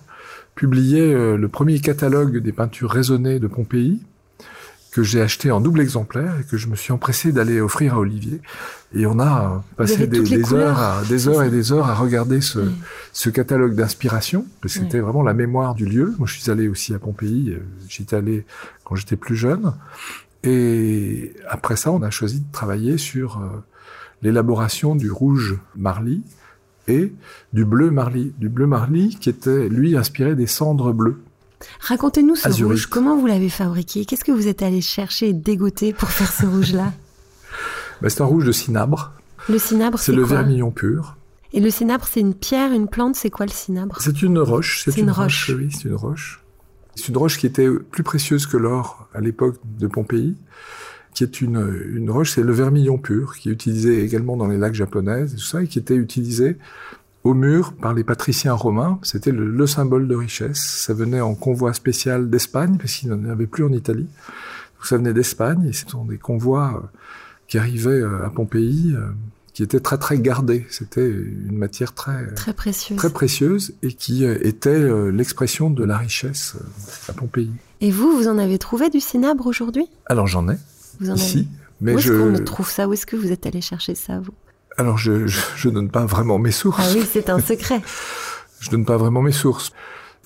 [0.56, 4.02] publiait euh, le premier catalogue des peintures raisonnées de Pompéi,
[4.92, 8.00] que j'ai acheté en double exemplaire et que je me suis empressé d'aller offrir à
[8.00, 8.42] Olivier.
[8.94, 12.60] Et on a passé des, heures, à, des heures et des heures à regarder ce,
[13.14, 16.14] ce catalogue d'inspiration, parce que c'était vraiment la mémoire du lieu.
[16.18, 17.52] Moi, je suis allé aussi à Pompéi.
[17.52, 18.46] Euh, j'étais allé
[18.84, 19.74] quand j'étais plus jeune.
[20.44, 23.64] Et après ça, on a choisi de travailler sur euh,
[24.22, 26.22] l'élaboration du rouge Marly
[26.88, 27.14] et
[27.54, 28.34] du bleu Marly.
[28.38, 31.22] Du bleu Marly qui était, lui, inspiré des cendres bleues.
[31.80, 32.88] Racontez-nous ce rouge.
[32.88, 34.06] Comment vous l'avez fabriqué?
[34.06, 36.94] Qu'est-ce que vous êtes allé chercher et dégoter pour faire ce rouge-là?
[38.02, 39.14] Bah, C'est un rouge de cinabre.
[39.48, 41.18] Le cinabre, c'est le vermillon pur.
[41.54, 43.16] Et le cinabre, c'est une pierre, une plante.
[43.16, 43.98] C'est quoi le cinabre?
[44.00, 44.82] C'est une roche.
[44.84, 45.52] C'est une, roche.
[45.56, 46.44] Oui, c'est une roche.
[46.96, 50.36] C'est une roche qui était plus précieuse que l'or à l'époque de Pompéi,
[51.14, 54.58] qui est une, une roche, c'est le vermillon pur, qui est utilisé également dans les
[54.58, 56.58] lacs japonais, et tout ça, et qui était utilisé
[57.24, 59.00] au mur par les patriciens romains.
[59.04, 60.60] C'était le, symbole de richesse.
[60.60, 64.08] Ça venait en convoi spécial d'Espagne, parce qu'il n'en avait plus en Italie.
[64.08, 66.98] Donc ça venait d'Espagne, et ce sont des convois euh,
[67.48, 69.10] qui arrivaient euh, à Pompéi, euh,
[69.54, 70.66] qui étaient très très gardés.
[70.70, 76.56] C'était une matière très très précieuse, très précieuse, et qui était l'expression de la richesse
[77.10, 77.52] à Pompéi.
[77.82, 79.88] Et vous, vous en avez trouvé du cinabre aujourd'hui?
[80.06, 80.56] Alors j'en ai.
[81.02, 81.16] Vous en.
[81.82, 82.88] Mais Où est-ce qu'on trouve ça?
[82.88, 84.34] Où est-ce que vous êtes allé chercher ça, vous?
[84.78, 86.80] Alors, je, je, donne pas vraiment mes sources.
[86.80, 87.82] Ah oui, c'est un secret.
[88.60, 89.72] je donne pas vraiment mes sources.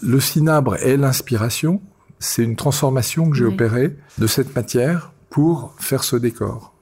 [0.04, 1.82] Le cinabre est l'inspiration.
[2.20, 6.74] C'est une transformation que j'ai opérée de cette matière pour faire ce décor.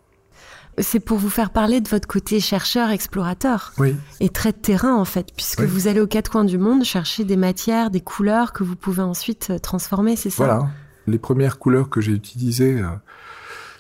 [0.80, 3.74] C'est pour vous faire parler de votre côté chercheur, explorateur.
[3.78, 3.96] Oui.
[4.20, 7.26] Et très de terrain, en fait, puisque vous allez aux quatre coins du monde chercher
[7.26, 10.46] des matières, des couleurs que vous pouvez ensuite euh, transformer, c'est ça?
[10.46, 10.68] Voilà.
[11.06, 12.88] Les premières couleurs que j'ai utilisées, euh,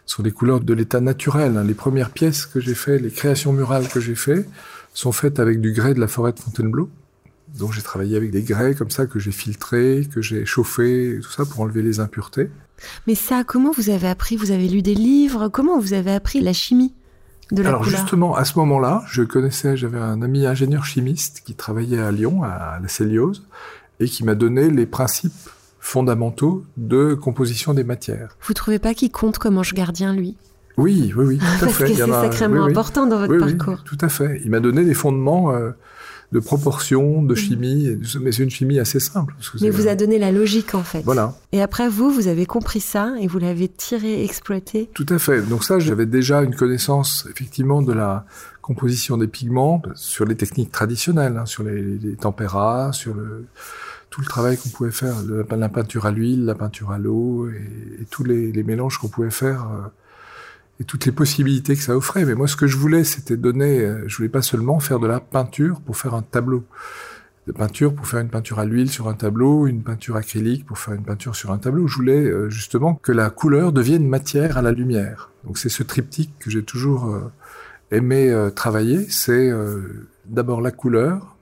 [0.05, 1.57] sont des couleurs de l'état naturel.
[1.57, 1.63] Hein.
[1.63, 4.47] Les premières pièces que j'ai faites, les créations murales que j'ai faites,
[4.93, 6.89] sont faites avec du grès de la forêt de Fontainebleau.
[7.57, 11.31] Donc j'ai travaillé avec des grès comme ça que j'ai filtrés, que j'ai chauffés, tout
[11.31, 12.49] ça pour enlever les impuretés.
[13.07, 14.35] Mais ça, comment vous avez appris?
[14.35, 15.49] Vous avez lu des livres?
[15.49, 16.93] Comment vous avez appris la chimie
[17.51, 21.53] de la Alors justement, à ce moment-là, je connaissais, j'avais un ami ingénieur chimiste qui
[21.53, 23.45] travaillait à Lyon, à la Céliose,
[23.99, 25.49] et qui m'a donné les principes
[25.83, 28.37] fondamentaux de composition des matières.
[28.41, 30.37] Vous trouvez pas qu'il compte comme ange gardien, lui?
[30.77, 31.91] Oui, oui, oui, tout à fait.
[31.91, 33.83] Que c'est sacrément important dans votre parcours.
[33.83, 34.41] Oui, tout à fait.
[34.45, 35.71] Il m'a donné des fondements euh,
[36.31, 39.35] de proportion, de chimie, mais c'est une chimie assez simple.
[39.61, 41.01] mais vous a donné la logique, en fait.
[41.01, 41.35] Voilà.
[41.51, 45.41] Et après, vous, vous avez compris ça et vous l'avez tiré, exploité Tout à fait.
[45.41, 48.25] Donc ça, j'avais déjà une connaissance, effectivement, de la
[48.61, 53.45] composition des pigments sur les techniques traditionnelles, hein, sur les, les, températs, sur le,
[54.13, 55.15] tout le travail qu'on pouvait faire,
[55.49, 59.63] la peinture à l'huile, la peinture à l'eau et, tous les, mélanges qu'on pouvait faire
[59.63, 59.87] euh,
[60.79, 62.23] et toutes les possibilités que ça offrait.
[62.23, 65.07] Mais moi, ce que je voulais, c'était donner, euh, je voulais pas seulement faire de
[65.07, 66.63] la peinture pour faire un tableau
[67.47, 70.77] de peinture pour faire une peinture à l'huile sur un tableau, une peinture acrylique pour
[70.77, 71.87] faire une peinture sur un tableau.
[71.87, 75.31] Je voulais euh, justement que la couleur devienne matière à la lumière.
[75.43, 77.19] Donc c'est ce triptyque que j'ai toujours
[77.89, 79.07] aimé travailler.
[79.09, 79.51] C'est
[80.25, 81.32] d'abord la couleur,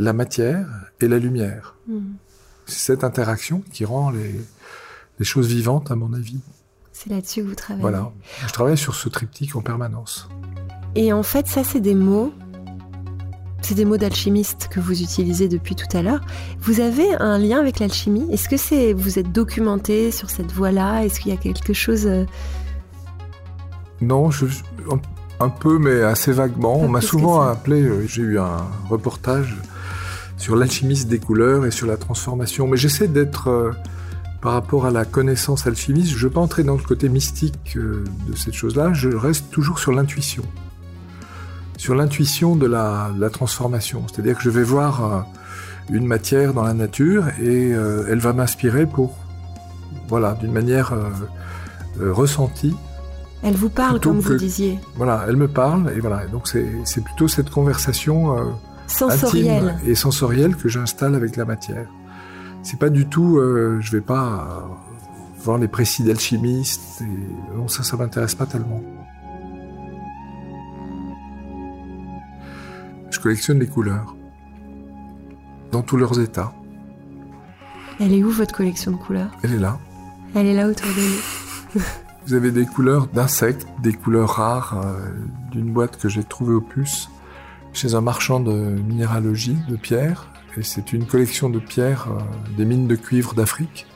[0.00, 0.66] la matière
[1.00, 1.76] et la lumière.
[1.86, 1.98] Mmh.
[2.66, 4.40] C'est cette interaction qui rend les,
[5.18, 6.40] les choses vivantes, à mon avis.
[6.92, 7.82] C'est là-dessus que vous travaillez.
[7.82, 8.10] Voilà.
[8.46, 10.28] Je travaille sur ce triptyque en permanence.
[10.94, 12.32] Et en fait, ça, c'est des mots
[13.62, 16.22] c'est des mots d'alchimiste que vous utilisez depuis tout à l'heure.
[16.60, 18.26] Vous avez un lien avec l'alchimie?
[18.32, 21.04] Est-ce que c'est vous êtes documenté sur cette voie-là?
[21.04, 22.24] Est-ce qu'il y a quelque chose euh,
[24.00, 24.46] Non, je,
[25.40, 26.78] un, peu, mais assez vaguement.
[26.80, 27.82] On m'a souvent appelé.
[27.82, 29.54] Euh, j'ai eu un reportage
[30.40, 32.66] sur l'alchimiste des couleurs et sur la transformation.
[32.66, 33.70] Mais j'essaie d'être euh,
[34.42, 36.10] par rapport à la connaissance alchimiste.
[36.10, 38.92] Je ne veux pas entrer dans le côté mystique de cette chose-là.
[38.92, 40.42] Je reste toujours sur l'intuition
[41.80, 44.04] sur l'intuition de la, transformation.
[44.06, 45.20] C'est-à-dire que je vais voir euh,
[45.90, 49.16] une matière dans la nature et euh, elle va m'inspirer pour,
[50.06, 52.76] voilà, d'une manière euh, ressentie.
[53.42, 54.78] Elle vous parle, comme vous disiez.
[54.96, 56.26] Voilà, elle me parle et voilà.
[56.26, 58.36] Donc c'est plutôt cette conversation
[58.90, 61.88] sensorielle et sensorielle que j'installe avec la matière.
[62.62, 63.40] C'est pas du tout,
[63.80, 64.68] je vais pas
[65.42, 67.02] voir les précis d'alchimistes.
[67.02, 67.56] Et...
[67.56, 68.82] Non, ça, ça m'intéresse pas tellement.
[73.10, 74.14] je collectionne les couleurs,
[75.72, 76.52] dans tous leurs états.
[77.98, 79.30] Elle est où votre collection de couleurs?
[79.42, 79.78] Elle est là.
[80.34, 81.00] Elle est là autour de
[81.78, 81.82] nous.
[82.26, 85.10] Vous avez des couleurs d'insectes, des couleurs rares euh,
[85.50, 87.10] d'une boîte que j'ai trouvée au puce
[87.72, 90.28] chez un marchand de minéralogie, de pierres.
[90.56, 93.86] Et c'est une collection de pierres euh, des mines de cuivre d'Afrique.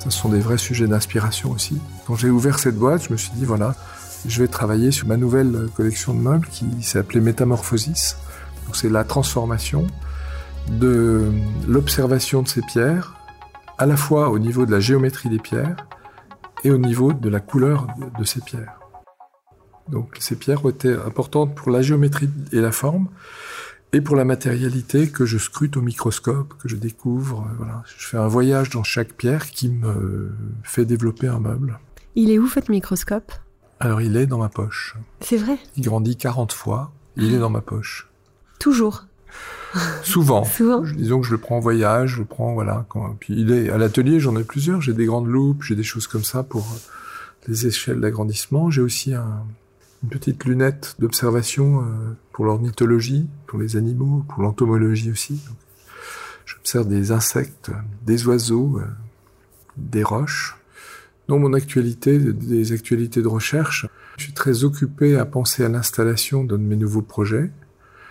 [0.00, 1.78] Ce sont des vrais sujets d'inspiration aussi.
[2.06, 3.74] Quand j'ai ouvert cette boîte, je me suis dit, voilà,
[4.26, 8.16] je vais travailler sur ma nouvelle collection de meubles qui s'est appelée Métamorphosis.
[8.72, 9.86] C'est la transformation
[10.68, 11.30] de
[11.66, 13.14] l'observation de ces pierres,
[13.78, 15.86] à la fois au niveau de la géométrie des pierres
[16.64, 17.86] et au niveau de la couleur
[18.18, 18.78] de ces pierres.
[19.88, 23.08] Donc ces pierres ont été importantes pour la géométrie et la forme,
[23.92, 27.46] et pour la matérialité que je scrute au microscope, que je découvre.
[27.58, 27.82] Voilà.
[27.96, 31.78] Je fais un voyage dans chaque pierre qui me fait développer un meuble.
[32.14, 33.32] Il est où votre microscope?
[33.78, 34.96] Alors il est dans ma poche.
[35.20, 35.58] C'est vrai?
[35.76, 38.08] Il grandit 40 fois, il est dans ma poche.
[38.58, 39.06] Toujours?
[40.02, 40.44] Souvent.
[40.56, 40.80] Souvent?
[40.80, 42.86] Disons que je le prends en voyage, je le prends, voilà.
[42.88, 43.16] Quand...
[43.20, 44.80] Puis il est à l'atelier, j'en ai plusieurs.
[44.80, 46.66] J'ai des grandes loupes, j'ai des choses comme ça pour
[47.46, 48.70] les échelles d'agrandissement.
[48.70, 49.12] J'ai aussi
[50.06, 51.84] une petite lunette d'observation euh,
[52.30, 55.40] pour l'ornithologie, pour les animaux, pour l'entomologie aussi.
[56.44, 57.72] J'observe des insectes,
[58.04, 58.86] des oiseaux, euh,
[59.76, 60.56] des roches.
[61.26, 66.44] Dans mon actualité, des actualités de recherche, je suis très occupé à penser à l'installation
[66.44, 67.50] d'un de mes nouveaux projets.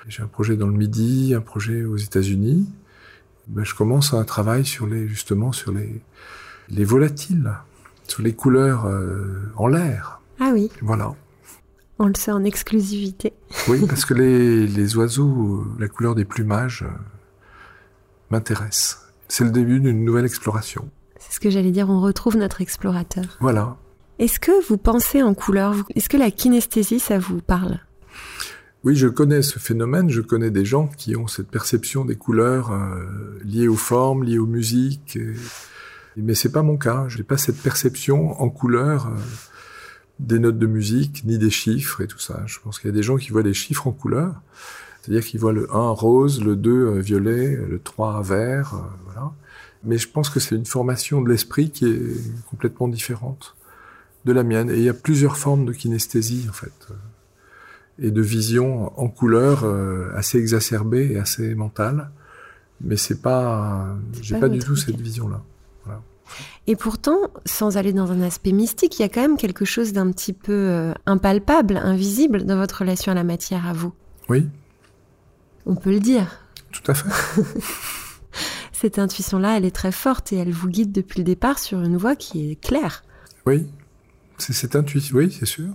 [0.10, 2.67] J'ai un projet dans le Midi, un projet aux États-Unis.
[3.47, 6.01] Ben, je commence un travail sur les, justement, sur les,
[6.67, 7.53] les volatiles,
[8.05, 10.19] sur les couleurs euh, en l'air.
[10.41, 10.69] Ah oui.
[10.81, 11.15] Voilà.
[11.99, 13.34] On le sait en exclusivité.
[13.67, 16.91] oui, parce que les, les oiseaux, la couleur des plumages euh,
[18.29, 18.99] m'intéresse.
[19.27, 20.89] C'est le début d'une nouvelle exploration.
[21.19, 23.38] C'est ce que j'allais dire, on retrouve notre explorateur.
[23.39, 23.77] Voilà.
[24.19, 27.79] Est-ce que vous pensez en couleur Est-ce que la kinesthésie, ça vous parle?
[28.84, 32.71] Oui, je connais ce phénomène, je connais des gens qui ont cette perception des couleurs
[32.71, 35.15] euh, liées aux formes, liées aux musiques.
[35.15, 35.34] Et...
[36.17, 39.19] Mais c'est pas mon cas, je n'ai pas cette perception en couleur euh,
[40.19, 42.43] des notes de musique, ni des chiffres et tout ça.
[42.45, 44.41] Je pense qu'il y a des gens qui voient des chiffres en couleur,
[45.01, 48.75] c'est-à-dire qu'ils voient le 1 rose, le 2 euh, violet, le 3 vert,
[49.06, 49.32] voilà.
[49.84, 53.56] Mais je pense que c'est une formation de l'esprit qui est complètement différente
[54.25, 54.69] de la mienne.
[54.71, 56.93] Et il y a plusieurs formes de kinesthésie, en fait, euh,
[57.99, 62.10] et de vision en couleur euh, assez exacerbée et assez mentale.
[62.82, 65.41] Mais c'est pas, j'ai pas, du tout cette vision-là.
[66.67, 69.93] Et pourtant, sans aller dans un aspect mystique, il y a quand même quelque chose
[69.93, 73.93] d'un petit peu euh, impalpable, invisible dans votre relation à la matière à vous.
[74.29, 74.47] Oui.
[75.65, 76.39] On peut le dire.
[76.71, 77.09] Tout à fait.
[78.71, 81.97] cette intuition-là, elle est très forte et elle vous guide depuis le départ sur une
[81.97, 83.03] voie qui est claire.
[83.45, 83.67] Oui,
[84.38, 85.69] c'est cette intuition, oui, c'est sûr.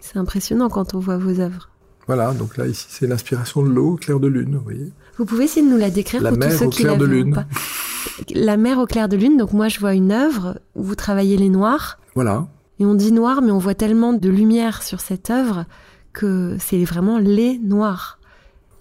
[0.00, 1.68] C'est impressionnant quand on voit vos œuvres.
[2.06, 4.92] Voilà, donc là, ici, c'est l'inspiration de l'eau au clair de lune, vous voyez.
[5.18, 6.92] Vous pouvez essayer de nous la décrire la pour mer tous ceux au qui clair
[6.92, 7.46] la de lune.
[8.34, 11.36] La mer au clair de lune, donc moi, je vois une œuvre où vous travaillez
[11.36, 11.98] les noirs.
[12.14, 12.46] Voilà.
[12.78, 15.66] Et on dit noir, mais on voit tellement de lumière sur cette œuvre
[16.12, 18.18] que c'est vraiment les noirs.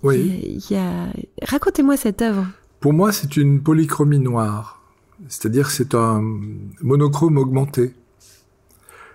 [0.03, 0.59] Oui.
[0.69, 1.07] Il y a...
[1.41, 2.45] Racontez-moi cette œuvre.
[2.79, 4.79] Pour moi, c'est une polychromie noire.
[5.27, 6.23] C'est-à-dire c'est un
[6.83, 7.95] monochrome augmenté.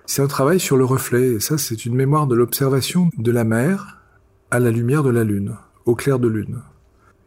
[0.06, 1.35] C'est un travail sur le reflet.
[1.35, 3.98] Et ça, c'est une mémoire de l'observation de la mer
[4.50, 5.54] à la lumière de la lune,
[5.87, 6.58] au clair de lune.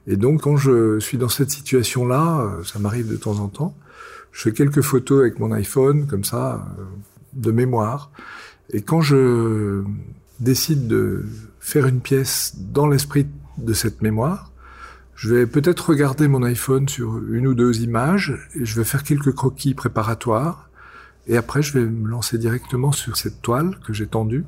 [0.08, 3.76] Et donc, quand je suis dans cette situation-là, euh, ça m'arrive de temps en temps,
[4.32, 6.84] je fais quelques photos avec mon iPhone, comme ça, euh,
[7.34, 8.12] de mémoire.
[8.72, 9.84] Et quand je
[10.40, 11.26] décide de
[11.60, 14.52] faire une pièce dans l'esprit de cette mémoire,
[15.16, 19.04] je vais peut-être regarder mon iPhone sur une ou deux images et je vais faire
[19.04, 20.70] quelques croquis préparatoires.
[21.28, 24.44] Et après, je vais me lancer directement sur cette toile que j'ai tendue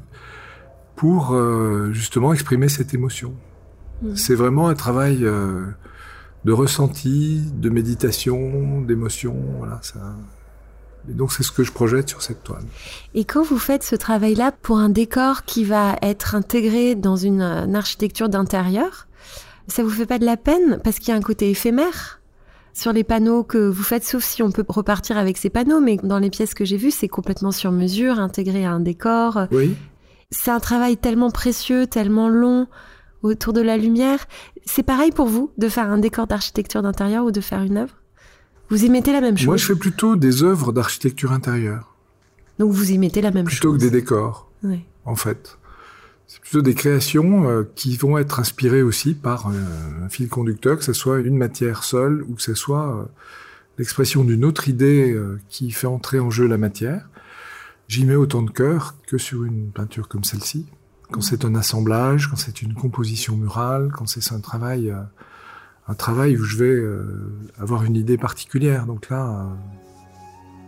[0.98, 3.34] pour euh, justement exprimer cette émotion.
[4.02, 4.16] Mmh.
[4.16, 5.66] C'est vraiment un travail euh,
[6.46, 9.36] de ressenti, de méditation, d'émotion.
[9.58, 10.00] Voilà, ça.
[11.10, 12.66] Et donc c'est ce que je projette sur cette toile.
[13.14, 17.42] Et quand vous faites ce travail-là pour un décor qui va être intégré dans une,
[17.42, 19.08] une architecture d'intérieur,
[19.68, 22.20] ça vous fait pas de la peine parce qu'il y a un côté éphémère
[22.74, 25.98] sur les panneaux que vous faites, sauf si on peut repartir avec ces panneaux, mais
[25.98, 29.48] dans les pièces que j'ai vues, c'est complètement sur mesure, intégré à un décor.
[29.52, 29.76] Oui.
[30.30, 32.68] C'est un travail tellement précieux, tellement long
[33.24, 34.26] autour de la lumière.
[34.66, 37.94] C'est pareil pour vous de faire un décor d'architecture d'intérieur ou de faire une œuvre?
[38.70, 39.48] Vous y mettez la même chose?
[39.48, 41.96] Moi, je fais plutôt des œuvres d'architecture intérieure.
[42.60, 44.82] Donc vous y mettez la même plutôt chose Plutôt que des décors, oui.
[45.06, 45.58] en fait.
[46.28, 50.78] C'est plutôt des créations euh, qui vont être inspirées aussi par euh, un fil conducteur,
[50.78, 53.06] que ce soit une matière seule ou que ce soit euh,
[53.78, 55.16] l'expression d'une autre idée
[55.50, 57.08] qui fait entrer en jeu la matière.
[57.88, 60.66] J'y mets autant de cœur que sur une peinture comme celle-ci.
[61.12, 65.02] Quand c'est un assemblage, quand c'est une composition murale, quand c'est un travail, euh,
[65.88, 68.86] un travail où je vais euh, avoir une idée particulière.
[68.86, 69.48] Donc là,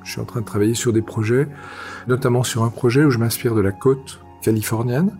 [0.03, 1.47] je suis en train de travailler sur des projets,
[2.07, 5.11] notamment sur un projet où je m'inspire de la côte californienne.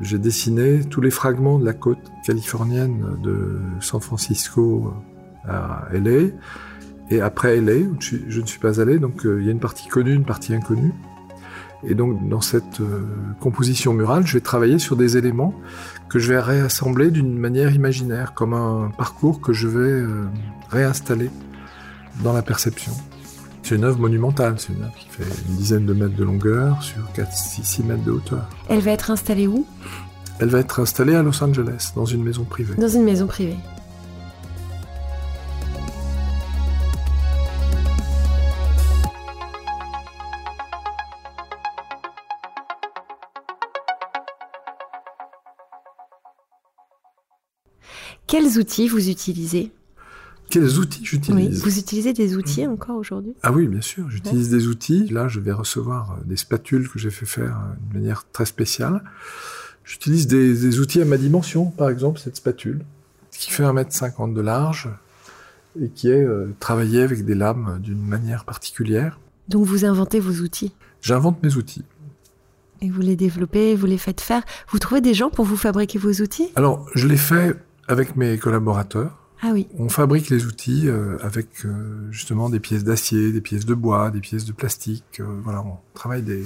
[0.00, 4.92] J'ai dessiné tous les fragments de la côte californienne de San Francisco
[5.44, 6.30] à LA.
[7.10, 9.88] Et après LA, où je ne suis pas allé, donc il y a une partie
[9.88, 10.92] connue, une partie inconnue.
[11.86, 13.06] Et donc, dans cette euh,
[13.40, 15.54] composition murale, je vais travailler sur des éléments
[16.08, 20.24] que je vais réassembler d'une manière imaginaire, comme un parcours que je vais euh,
[20.70, 21.30] réinstaller
[22.22, 22.92] dans la perception.
[23.62, 26.82] C'est une œuvre monumentale, c'est une œuvre qui fait une dizaine de mètres de longueur
[26.82, 28.48] sur 4-6 mètres de hauteur.
[28.68, 29.66] Elle va être installée où?
[30.40, 32.74] Elle va être installée à Los Angeles, dans une maison privée.
[32.76, 33.56] Dans une maison privée.
[48.28, 49.72] Quels outils vous utilisez
[50.50, 52.70] Quels outils j'utilise oui, Vous utilisez des outils mmh.
[52.72, 53.32] encore aujourd'hui?
[53.42, 54.58] Ah oui, bien sûr, j'utilise ouais.
[54.58, 55.08] des outils.
[55.08, 59.02] Là, je vais recevoir des spatules que j'ai fait faire d'une manière très spéciale.
[59.82, 62.84] J'utilise des, des, outils à ma dimension, par exemple cette spatule,
[63.30, 64.90] qui fait 1m50 de large
[65.80, 69.18] et qui est euh, travaillée avec des lames d'une manière particulière.
[69.48, 70.74] Donc vous inventez vos outils?
[71.00, 71.84] J'invente mes outils.
[72.82, 74.42] Et vous les développez, vous les faites faire.
[74.70, 76.50] Vous trouvez des gens pour vous fabriquer vos outils?
[76.56, 77.54] Alors, je les fais
[77.88, 79.16] avec mes collaborateurs.
[79.40, 79.68] Ah oui.
[79.78, 84.10] On fabrique les outils euh, avec euh, justement des pièces d'acier, des pièces de bois,
[84.10, 85.20] des pièces de plastique.
[85.20, 86.44] Euh, voilà, on travaille des.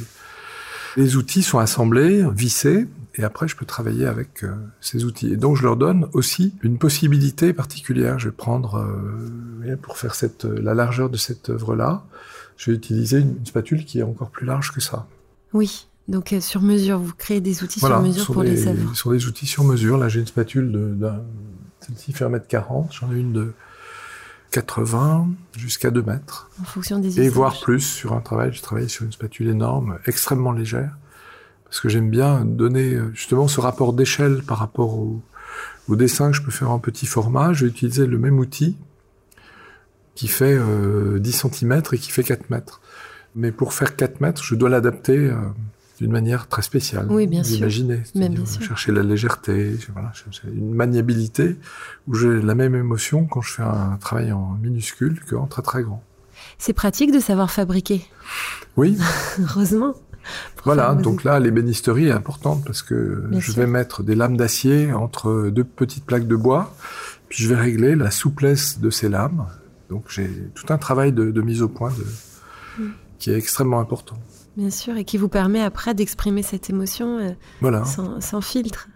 [0.96, 4.44] Les outils sont assemblés, vissés, et après je peux travailler avec
[4.82, 5.32] ces outils.
[5.32, 8.18] Et donc je leur donne aussi une possibilité particulière.
[8.18, 8.86] Je vais prendre
[9.80, 12.04] pour faire cette la largeur de cette œuvre-là,
[12.58, 15.06] je vais utiliser une spatule qui est encore plus large que ça.
[15.54, 15.86] Oui.
[16.08, 18.56] Donc euh, sur mesure, vous créez des outils voilà, sur mesure pour des, les.
[18.56, 19.98] Ce sont des outils sur mesure.
[19.98, 21.10] Là, j'ai une spatule de,
[21.80, 23.52] celle-ci fait 1m40, j'en ai une de
[24.50, 26.50] 80 jusqu'à 2 mètres.
[26.60, 28.52] En fonction des Et voire plus sur un travail.
[28.52, 30.96] J'ai travaillé sur une spatule énorme, extrêmement légère,
[31.64, 35.22] parce que j'aime bien donner justement ce rapport d'échelle par rapport au,
[35.88, 37.52] au, dessin que je peux faire en petit format.
[37.52, 38.76] Je vais utiliser le même outil
[40.14, 42.80] qui fait euh, 10 cm et qui fait 4 mètres.
[43.34, 45.36] Mais pour faire 4 mètres, je dois l'adapter euh,
[46.00, 47.06] d'une manière très spéciale.
[47.10, 47.58] Oui, bien sûr.
[47.58, 48.02] Imaginer,
[48.60, 50.12] chercher la légèreté, voilà,
[50.52, 51.56] une maniabilité
[52.08, 55.82] où j'ai la même émotion quand je fais un travail en minuscule qu'en très très
[55.82, 56.02] grand.
[56.58, 58.04] C'est pratique de savoir fabriquer.
[58.76, 58.98] Oui.
[59.40, 59.94] Heureusement.
[60.64, 63.60] Voilà, donc là, l'ébénisterie est importante parce que bien je sûr.
[63.60, 66.74] vais mettre des lames d'acier entre deux petites plaques de bois,
[67.28, 69.46] puis je vais régler la souplesse de ces lames.
[69.90, 72.90] Donc j'ai tout un travail de, de mise au point de, mm.
[73.18, 74.16] qui est extrêmement important.
[74.56, 77.30] Bien sûr, et qui vous permet après d'exprimer cette émotion euh,
[77.60, 77.84] voilà.
[77.84, 78.88] sans, sans, filtre.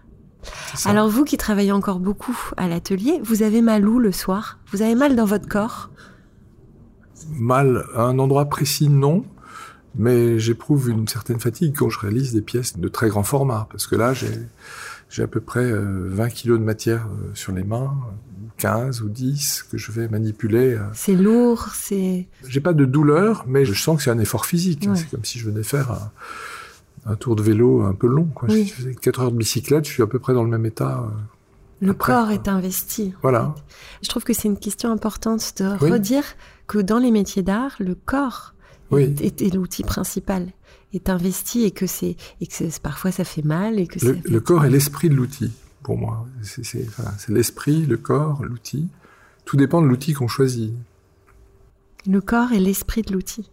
[0.85, 4.59] Alors vous qui travaillez encore beaucoup à l'atelier, vous avez mal où le soir?
[4.71, 5.89] Vous avez mal dans votre corps?
[7.31, 9.25] Mal à un endroit précis, non.
[9.95, 13.87] Mais j'éprouve une certaine fatigue quand je réalise des pièces de très grand format, parce
[13.87, 14.29] que là, j'ai,
[15.09, 17.95] j'ai à peu près 20 euh, kilos de matière euh, sur les mains,
[18.57, 20.75] 15 ou 10 que je vais manipuler.
[20.75, 20.83] Euh.
[20.93, 22.27] C'est lourd, c'est...
[22.47, 24.87] J'ai pas de douleur, mais je sens que c'est un effort physique.
[24.95, 26.11] C'est comme si je venais faire
[27.05, 28.25] un, tour de vélo un peu long.
[28.25, 28.49] Quoi.
[28.49, 30.65] Si je faisais 4 heures de bicyclette, je suis à peu près dans le même
[30.65, 31.03] état.
[31.79, 33.13] Le corps est investi.
[33.21, 33.53] Voilà.
[34.01, 36.23] Je trouve que c'est une question importante de redire
[36.65, 38.53] que dans les métiers d'art, le corps
[38.95, 40.47] est, l'outil principal,
[40.93, 44.39] est investi et que c'est et que parfois ça fait mal et que le, le
[44.39, 45.51] corps est l'esprit de l'outil
[45.83, 46.25] pour moi.
[46.43, 48.89] C'est l'esprit, le corps, l'outil.
[49.45, 50.73] Tout dépend de l'outil qu'on choisit.
[52.05, 53.49] Le corps est l'esprit de l'outil.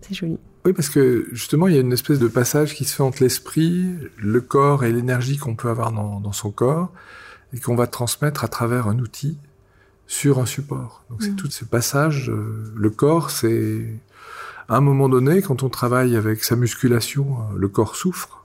[0.00, 0.38] C'est joli.
[0.64, 3.22] Oui, parce que justement, il y a une espèce de passage qui se fait entre
[3.22, 6.92] l'esprit, le corps et l'énergie qu'on peut avoir dans, dans son corps
[7.52, 9.38] et qu'on va transmettre à travers un outil
[10.08, 11.04] sur un support.
[11.10, 11.36] Donc c'est mm.
[11.36, 12.28] tout ce passage.
[12.28, 13.86] Euh, le corps, c'est
[14.68, 18.44] à un moment donné, quand on travaille avec sa musculation, euh, le corps souffre.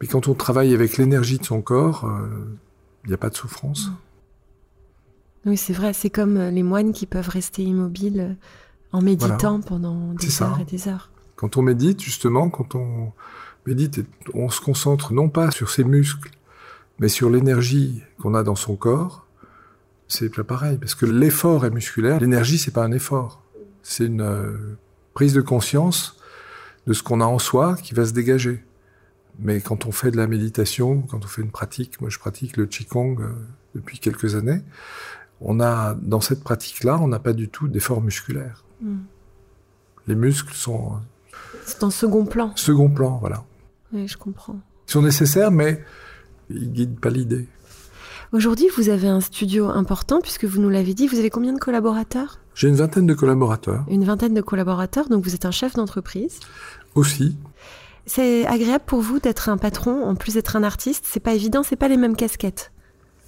[0.00, 2.28] Mais quand on travaille avec l'énergie de son corps, euh,
[3.04, 3.90] il n'y a pas de souffrance.
[5.46, 5.92] Oui, c'est vrai.
[5.92, 8.36] C'est comme les moines qui peuvent rester immobiles
[8.92, 11.10] en méditant pendant des heures et des heures.
[11.36, 13.12] Quand on médite, justement, quand on
[13.66, 16.30] médite, on se concentre non pas sur ses muscles,
[16.98, 19.26] mais sur l'énergie qu'on a dans son corps,
[20.08, 20.78] c'est pas pareil.
[20.78, 22.20] Parce que l'effort est musculaire.
[22.20, 23.42] L'énergie, c'est pas un effort.
[23.82, 24.76] C'est une euh,
[25.18, 26.14] prise de conscience
[26.86, 28.62] de ce qu'on a en soi qui va se dégager.
[29.40, 32.56] Mais quand on fait de la méditation, quand on fait une pratique, moi je pratique
[32.56, 33.32] le Qigong euh,
[33.74, 34.60] depuis quelques années,
[35.40, 38.62] on a, dans cette pratique-là, on n'a pas du tout d'effort musculaire.
[38.80, 38.98] Hmm.
[40.06, 40.92] Les muscles sont...
[41.64, 42.52] C'est en second plan.
[42.54, 43.42] Second plan, voilà.
[43.92, 44.60] Oui, je comprends.
[44.86, 45.82] Ils sont nécessaires, mais
[46.48, 47.48] il guide pas l'idée.
[48.30, 51.08] Aujourd'hui, vous avez un studio important puisque vous nous l'avez dit.
[51.08, 52.38] Vous avez combien de collaborateurs?
[52.58, 53.84] J'ai une vingtaine de collaborateurs.
[53.88, 56.40] Une vingtaine de collaborateurs, donc vous êtes un chef d'entreprise.
[56.96, 57.36] Aussi.
[58.04, 61.04] C'est agréable pour vous d'être un patron en plus d'être un artiste.
[61.06, 62.72] C'est pas évident, c'est pas les mêmes casquettes.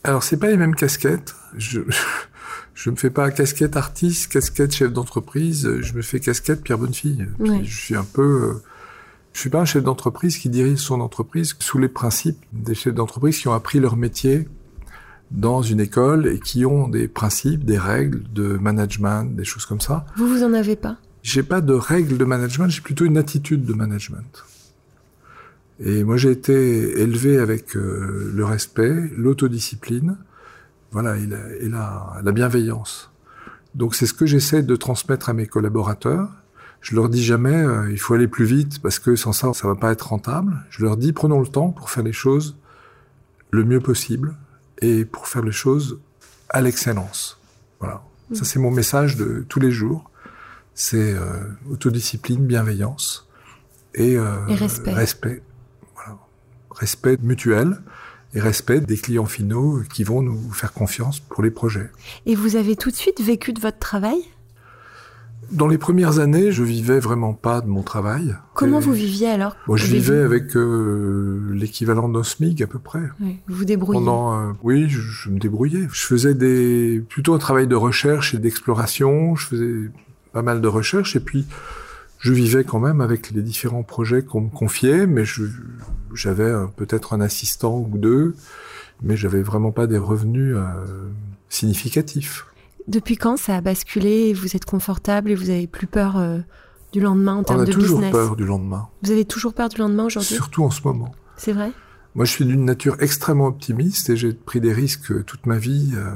[0.03, 1.37] Alors c'est pas les mêmes casquettes.
[1.57, 1.83] Je
[2.75, 5.79] je me fais pas casquette artiste, casquette chef d'entreprise.
[5.81, 7.29] Je me fais casquette Pierre Bonnefille.
[7.39, 8.63] Je suis un peu euh,
[9.33, 12.95] je suis pas un chef d'entreprise qui dirige son entreprise sous les principes des chefs
[12.95, 14.49] d'entreprise qui ont appris leur métier
[15.31, 19.81] dans une école et qui ont des principes, des règles de management, des choses comme
[19.81, 20.05] ça.
[20.17, 20.97] Vous, vous en avez pas?
[21.23, 24.45] J'ai pas de règles de management, j'ai plutôt une attitude de management.
[25.83, 30.17] Et moi, j'ai été élevé avec euh, le respect, l'autodiscipline,
[30.93, 33.11] voilà, et, la, et la, la bienveillance.
[33.75, 36.31] Donc, c'est ce que j'essaie de transmettre à mes collaborateurs
[36.81, 39.69] je leur dis jamais euh, il faut aller plus vite parce que sans ça ça
[39.69, 40.65] va pas être rentable.
[40.71, 42.57] Je leur dis prenons le temps pour faire les choses
[43.51, 44.35] le mieux possible
[44.81, 46.01] et pour faire les choses
[46.49, 47.41] à l'excellence.
[47.79, 48.03] Voilà.
[48.31, 48.35] Mm.
[48.35, 50.11] Ça c'est mon message de tous les jours.
[50.75, 53.29] C'est euh, autodiscipline, bienveillance
[53.95, 54.93] et, euh, et respect.
[54.93, 55.43] Respect.
[55.95, 56.19] Voilà.
[56.71, 57.81] Respect mutuel
[58.35, 61.91] et respect des clients finaux qui vont nous faire confiance pour les projets.
[62.27, 64.23] Et vous avez tout de suite vécu de votre travail?
[65.51, 68.37] Dans les premières années, je vivais vraiment pas de mon travail.
[68.55, 73.03] Comment vous viviez alors Moi, je vivais avec euh, l'équivalent d'un SMIC à peu près.
[73.21, 73.99] Oui, vous vous débrouillez.
[73.99, 75.89] Pendant, euh, oui, je, je, me débrouillais.
[75.93, 79.35] Je faisais des plutôt un travail de recherche et d'exploration.
[79.37, 79.91] Je faisais
[80.33, 81.47] pas mal de recherches et puis
[82.21, 85.25] je vivais quand même avec les différents projets qu'on me confiait, mais
[86.13, 88.35] j'avais peut-être un assistant ou deux,
[89.03, 90.63] mais j'avais vraiment pas des revenus euh,
[91.49, 92.47] significatifs.
[92.91, 96.39] Depuis quand ça a basculé et vous êtes confortable et vous avez plus peur euh,
[96.93, 98.89] du lendemain en termes de business On a toujours peur du lendemain.
[99.05, 100.35] Vous avez toujours peur du lendemain aujourd'hui?
[100.35, 101.15] Surtout en ce moment.
[101.37, 101.71] C'est vrai?
[102.17, 105.57] Moi, je suis d'une nature extrêmement optimiste et j'ai pris des risques euh, toute ma
[105.57, 106.11] vie euh,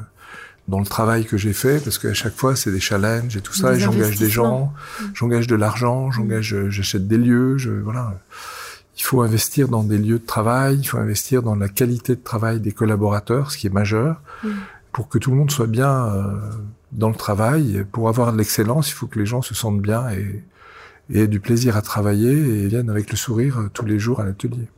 [0.66, 3.54] dans le travail que j'ai fait parce qu'à chaque fois, c'est des challenges et tout
[3.54, 3.74] ça.
[3.74, 4.72] et j'engage des gens,
[5.14, 8.18] j'engage de l'argent, j'engage, j'achète des lieux, je, voilà.
[8.96, 12.20] Il faut investir dans des lieux de travail, il faut investir dans la qualité de
[12.20, 14.20] travail des collaborateurs, ce qui est majeur.
[14.94, 16.38] Pour que tout le monde soit bien euh,
[16.92, 17.84] dans le travail.
[17.92, 20.42] pour avoir de l'excellence, il faut que les gens se sentent bien et,
[21.12, 24.24] aient du plaisir à travailler et viennent avec le sourire euh, tous les jours à
[24.24, 24.68] l'atelier.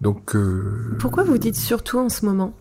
[0.00, 0.34] Donc.
[0.34, 2.54] Euh, Pourquoi vous dites surtout en ce moment?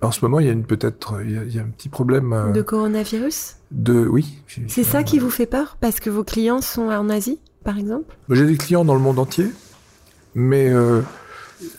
[0.00, 2.52] En ce moment, il y a une peut-être, il, y a un petit problème.
[2.52, 3.56] de coronavirus?
[3.70, 4.42] De oui.
[4.68, 5.76] C'est ça qui vous fait peur?
[5.80, 8.16] Parce que vos clients sont en Asie, par exemple?
[8.28, 9.50] J'ai des clients dans le monde entier,
[10.34, 10.70] mais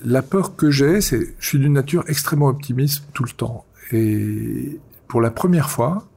[0.04, 3.65] la peur que j'ai, c'est, je suis d'une nature extrêmement optimiste tout le temps.
[3.92, 6.08] Et pour la première fois,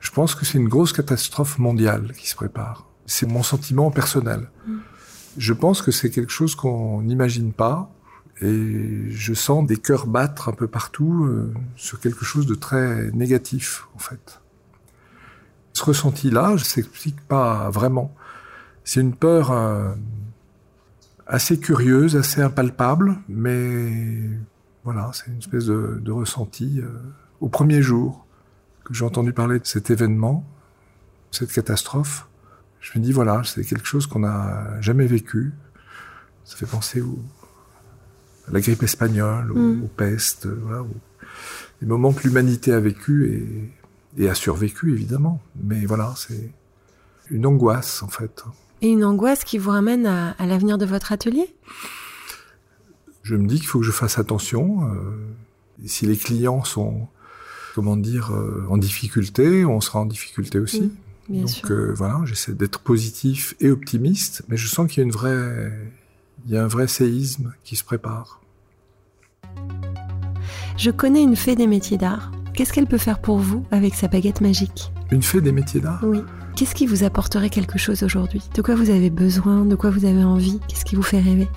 [0.00, 2.86] je pense que c'est une grosse catastrophe mondiale qui se prépare.
[3.06, 4.50] C'est mon sentiment personnel.
[4.66, 4.76] Mm.
[5.36, 7.90] Je pense que c'est quelque chose qu'on n'imagine pas.
[8.42, 13.10] Et je sens des cœurs battre un peu partout euh, sur quelque chose de très
[13.10, 14.40] négatif, en fait.
[15.74, 18.14] Ce ressenti-là, je s'explique pas vraiment.
[18.82, 19.92] C'est une peur euh,
[21.26, 24.30] assez curieuse, assez impalpable, mais
[24.84, 26.80] voilà, c'est une espèce de, de ressenti.
[26.80, 26.88] Euh,
[27.40, 28.26] au premier jour
[28.84, 30.44] que j'ai entendu parler de cet événement,
[31.30, 32.26] cette catastrophe,
[32.80, 35.52] je me dis voilà, c'est quelque chose qu'on n'a jamais vécu.
[36.44, 37.18] Ça fait penser au,
[38.48, 39.84] à la grippe espagnole, mm.
[39.84, 40.84] aux, pestes, voilà,
[41.80, 43.72] des moments que l'humanité a vécu
[44.16, 45.40] et, et a survécu évidemment.
[45.62, 46.50] Mais voilà, c'est
[47.30, 48.42] une angoisse en fait.
[48.82, 51.54] Et une angoisse qui vous ramène à, à l'avenir de votre atelier?
[53.22, 54.84] Je me dis qu'il faut que je fasse attention.
[54.84, 55.16] Euh,
[55.84, 57.08] si les clients sont,
[57.74, 60.92] comment dire, euh, en difficulté, on sera en difficulté aussi.
[61.28, 65.04] Mmh, Donc euh, voilà, j'essaie d'être positif et optimiste, mais je sens qu'il y a
[65.04, 65.72] une vraie,
[66.46, 68.40] il y a un vrai séisme qui se prépare.
[70.76, 72.30] Je connais une fée des métiers d'art.
[72.54, 74.92] Qu'est-ce qu'elle peut faire pour vous avec sa baguette magique?
[75.10, 76.02] Une fée des métiers d'art?
[76.02, 76.20] Oui.
[76.56, 78.42] Qu'est-ce qui vous apporterait quelque chose aujourd'hui?
[78.54, 79.64] De quoi vous avez besoin?
[79.64, 80.58] De quoi vous avez envie?
[80.68, 81.48] Qu'est-ce qui vous fait rêver?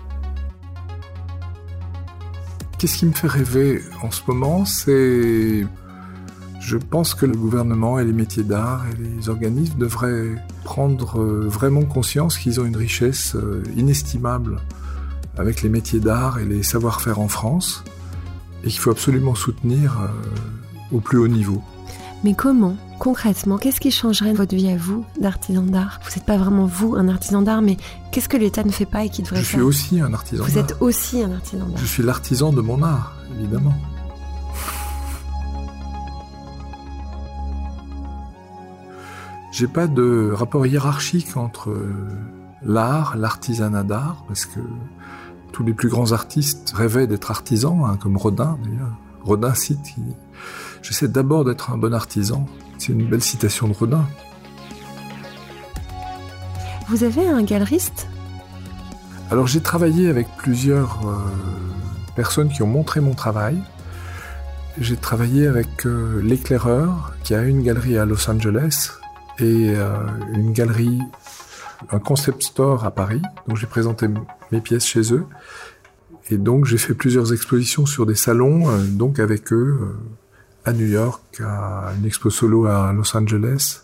[2.83, 5.65] Qu'est-ce qui me fait rêver en ce moment C'est...
[6.59, 11.47] Je pense que le gouvernement et les métiers d'art et les organismes devraient prendre euh,
[11.47, 14.59] vraiment conscience qu'ils ont une richesse euh, inestimable
[15.37, 17.85] avec les métiers d'art et les savoir-faire en France
[18.65, 20.07] et qu'il faut absolument soutenir euh,
[20.91, 21.63] au plus haut niveau.
[22.23, 25.99] Mais comment, concrètement, qu'est-ce qui changerait votre vie à vous d'artisan d'art?
[26.03, 27.77] Vous n'êtes pas vraiment vous un artisan d'art, mais
[28.11, 29.59] qu'est-ce que l'État ne fait pas et qui devrait Je faire?
[29.59, 30.63] suis aussi un artisan Vous d'art.
[30.63, 31.77] êtes aussi un artisan d'art.
[31.77, 33.73] Je suis l'artisan de mon art, évidemment.
[39.51, 41.75] J'ai pas de rapport hiérarchique entre
[42.63, 44.59] l'art, l'artisanat d'art, parce que
[45.51, 48.95] tous les plus grands artistes rêvaient d'être artisans, hein, comme Rodin d'ailleurs.
[49.23, 49.79] Rodin cite,
[50.83, 52.45] j'essaie d'abord d'être un bon artisan.
[52.77, 54.05] C'est une belle citation de Rodin.
[56.89, 58.07] Vous avez un galeriste?
[59.31, 61.15] Alors j'ai travaillé avec plusieurs euh,
[62.15, 63.57] personnes qui ont montré mon travail.
[64.77, 68.91] J'ai travaillé avec euh, l'éclaireur qui a une galerie à Los Angeles
[69.39, 69.95] et euh,
[70.33, 70.99] une galerie,
[71.91, 73.21] un concept store à Paris.
[73.47, 74.07] Donc j'ai présenté
[74.51, 75.25] mes pièces chez eux.
[76.29, 79.95] Et donc j'ai fait plusieurs expositions sur des salons, donc avec eux,
[80.65, 83.81] à New York, à une expo solo à Los Angeles,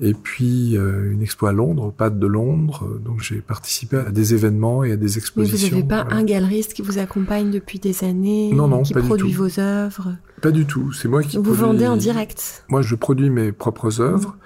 [0.00, 2.86] et puis euh, une expo à Londres, au PAD de Londres.
[3.04, 5.68] Donc j'ai participé à des événements et à des Mais expositions.
[5.68, 9.00] vous n'avez pas un galeriste qui vous accompagne depuis des années Non, non, Qui pas
[9.00, 9.42] du produit tout.
[9.44, 10.14] vos œuvres?
[10.40, 10.92] Pas du tout.
[10.92, 12.64] C'est moi qui Vous produis- vendez en direct?
[12.68, 14.36] Moi, je produis mes propres œuvres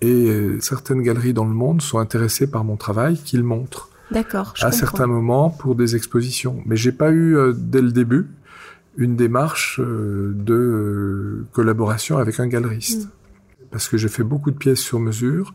[0.00, 4.54] et euh, certaines galeries dans le monde sont intéressées par mon travail qu'ils montrent D'accord,
[4.60, 4.70] à comprends.
[4.78, 6.62] certains moments pour des expositions.
[6.66, 8.26] Mais j'ai pas eu euh, dès le début
[8.96, 13.66] une démarche euh, de euh, collaboration avec un galeriste Mm.
[13.70, 15.54] parce que j'ai fait beaucoup de pièces sur mesure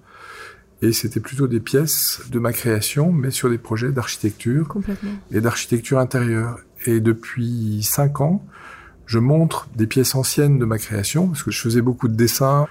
[0.81, 4.75] et c'était plutôt des pièces de ma création mais sur des projets d'architecture
[5.31, 6.59] et d'architecture intérieure.
[6.85, 8.45] Et depuis cinq ans,
[9.05, 12.67] je montre des pièces anciennes de ma création, parce que je faisais beaucoup de dessins,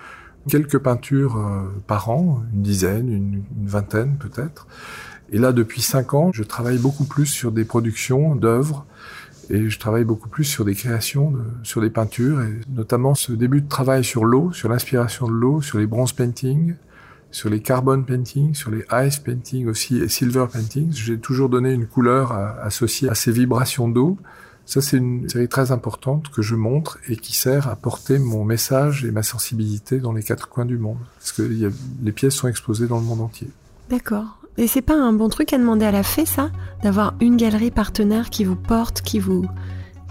[0.49, 4.67] quelques peintures euh, par an, une dizaine, une, une vingtaine peut-être.
[5.31, 8.87] Et là, depuis cinq ans, je travaille beaucoup plus sur des productions d'œuvres,
[9.51, 13.63] et je travaille beaucoup plus sur des créations, sur des peintures, et notamment ce début
[13.63, 16.75] de travail sur l'eau, sur l'inspiration de l'eau, sur les bronze paintings,
[17.31, 20.93] sur les carbon paintings, sur les ice paintings aussi et silver paintings.
[20.93, 24.19] J'ai toujours donné une couleur associée à ces vibrations d'eau.
[24.65, 28.45] Ça, c'est une série très importante que je montre et qui sert à porter mon
[28.45, 30.99] message et ma sensibilité dans les quatre coins du monde.
[31.19, 33.49] Parce que les pièces sont exposées dans le monde entier.
[33.89, 34.38] D'accord.
[34.59, 36.51] Et c'est pas un bon truc à demander à la fée, ça?
[36.83, 39.47] D'avoir une galerie partenaire qui vous porte, qui vous,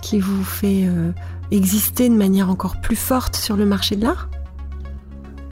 [0.01, 1.11] qui vous fait euh,
[1.51, 4.29] exister de manière encore plus forte sur le marché de l'art?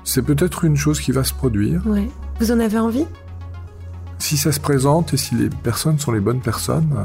[0.05, 1.85] C'est peut-être une chose qui va se produire.
[1.85, 2.09] Ouais.
[2.39, 3.05] Vous en avez envie?
[4.17, 7.03] Si ça se présente et si les personnes sont les bonnes personnes, euh,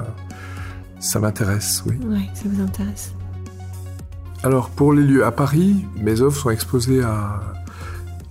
[1.01, 1.99] ça m'intéresse, oui.
[2.07, 3.15] Ouais, ça vous intéresse.
[4.45, 7.41] Alors pour les lieux à Paris, mes œuvres sont exposées à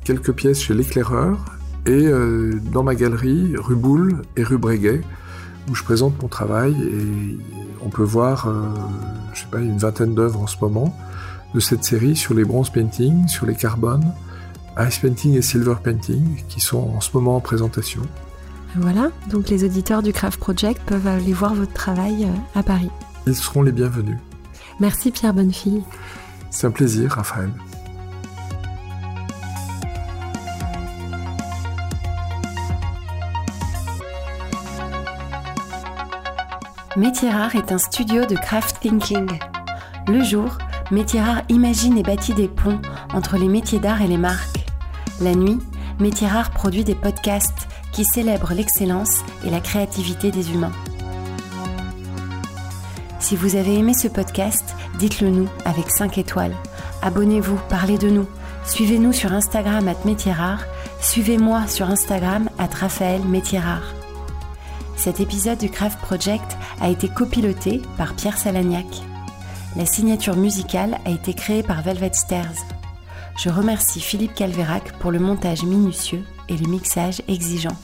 [0.05, 1.37] quelques pièces chez l'éclaireur
[1.89, 5.01] et euh, dans ma galerie rue Boulle et rue Breguet
[5.69, 7.37] où je présente mon travail et
[7.83, 8.69] on peut voir, euh,
[9.33, 10.95] je sais pas, une vingtaine d'œuvres en ce moment
[11.55, 14.13] de cette série sur les bronze paintings, sur les carbones,
[14.79, 18.01] ice painting et silver painting qui sont en ce moment en présentation.
[18.75, 22.91] Voilà, donc les auditeurs du Craft Project peuvent aller voir votre travail euh, à Paris.
[23.25, 24.17] Ils seront les bienvenus.
[24.79, 25.81] Merci Pierre Bonnefille.
[26.51, 27.49] C'est un plaisir, Raphaël.
[36.99, 39.39] Métier Rare est un studio de craft thinking.
[40.09, 40.57] Le jour,
[40.91, 42.81] Métier Rare imagine et bâtit des ponts
[43.13, 44.65] entre les métiers d'art et les marques.
[45.21, 45.59] La nuit,
[46.01, 50.73] Métier Rare produit des podcasts qui célèbre l'excellence et la créativité des humains.
[53.21, 56.55] Si vous avez aimé ce podcast, dites-le nous avec 5 étoiles.
[57.01, 58.27] Abonnez-vous, parlez de nous.
[58.65, 60.65] Suivez-nous sur Instagram at Métierard.
[60.99, 63.98] Suivez-moi sur Instagram at Raphaël Métierard.
[64.99, 68.85] Cet épisode du Craft Project a été copiloté par Pierre Salagnac.
[69.77, 72.51] La signature musicale a été créée par Velvet Stairs.
[73.37, 77.77] Je remercie Philippe Calvérac pour le montage minutieux et le mixage exigeant.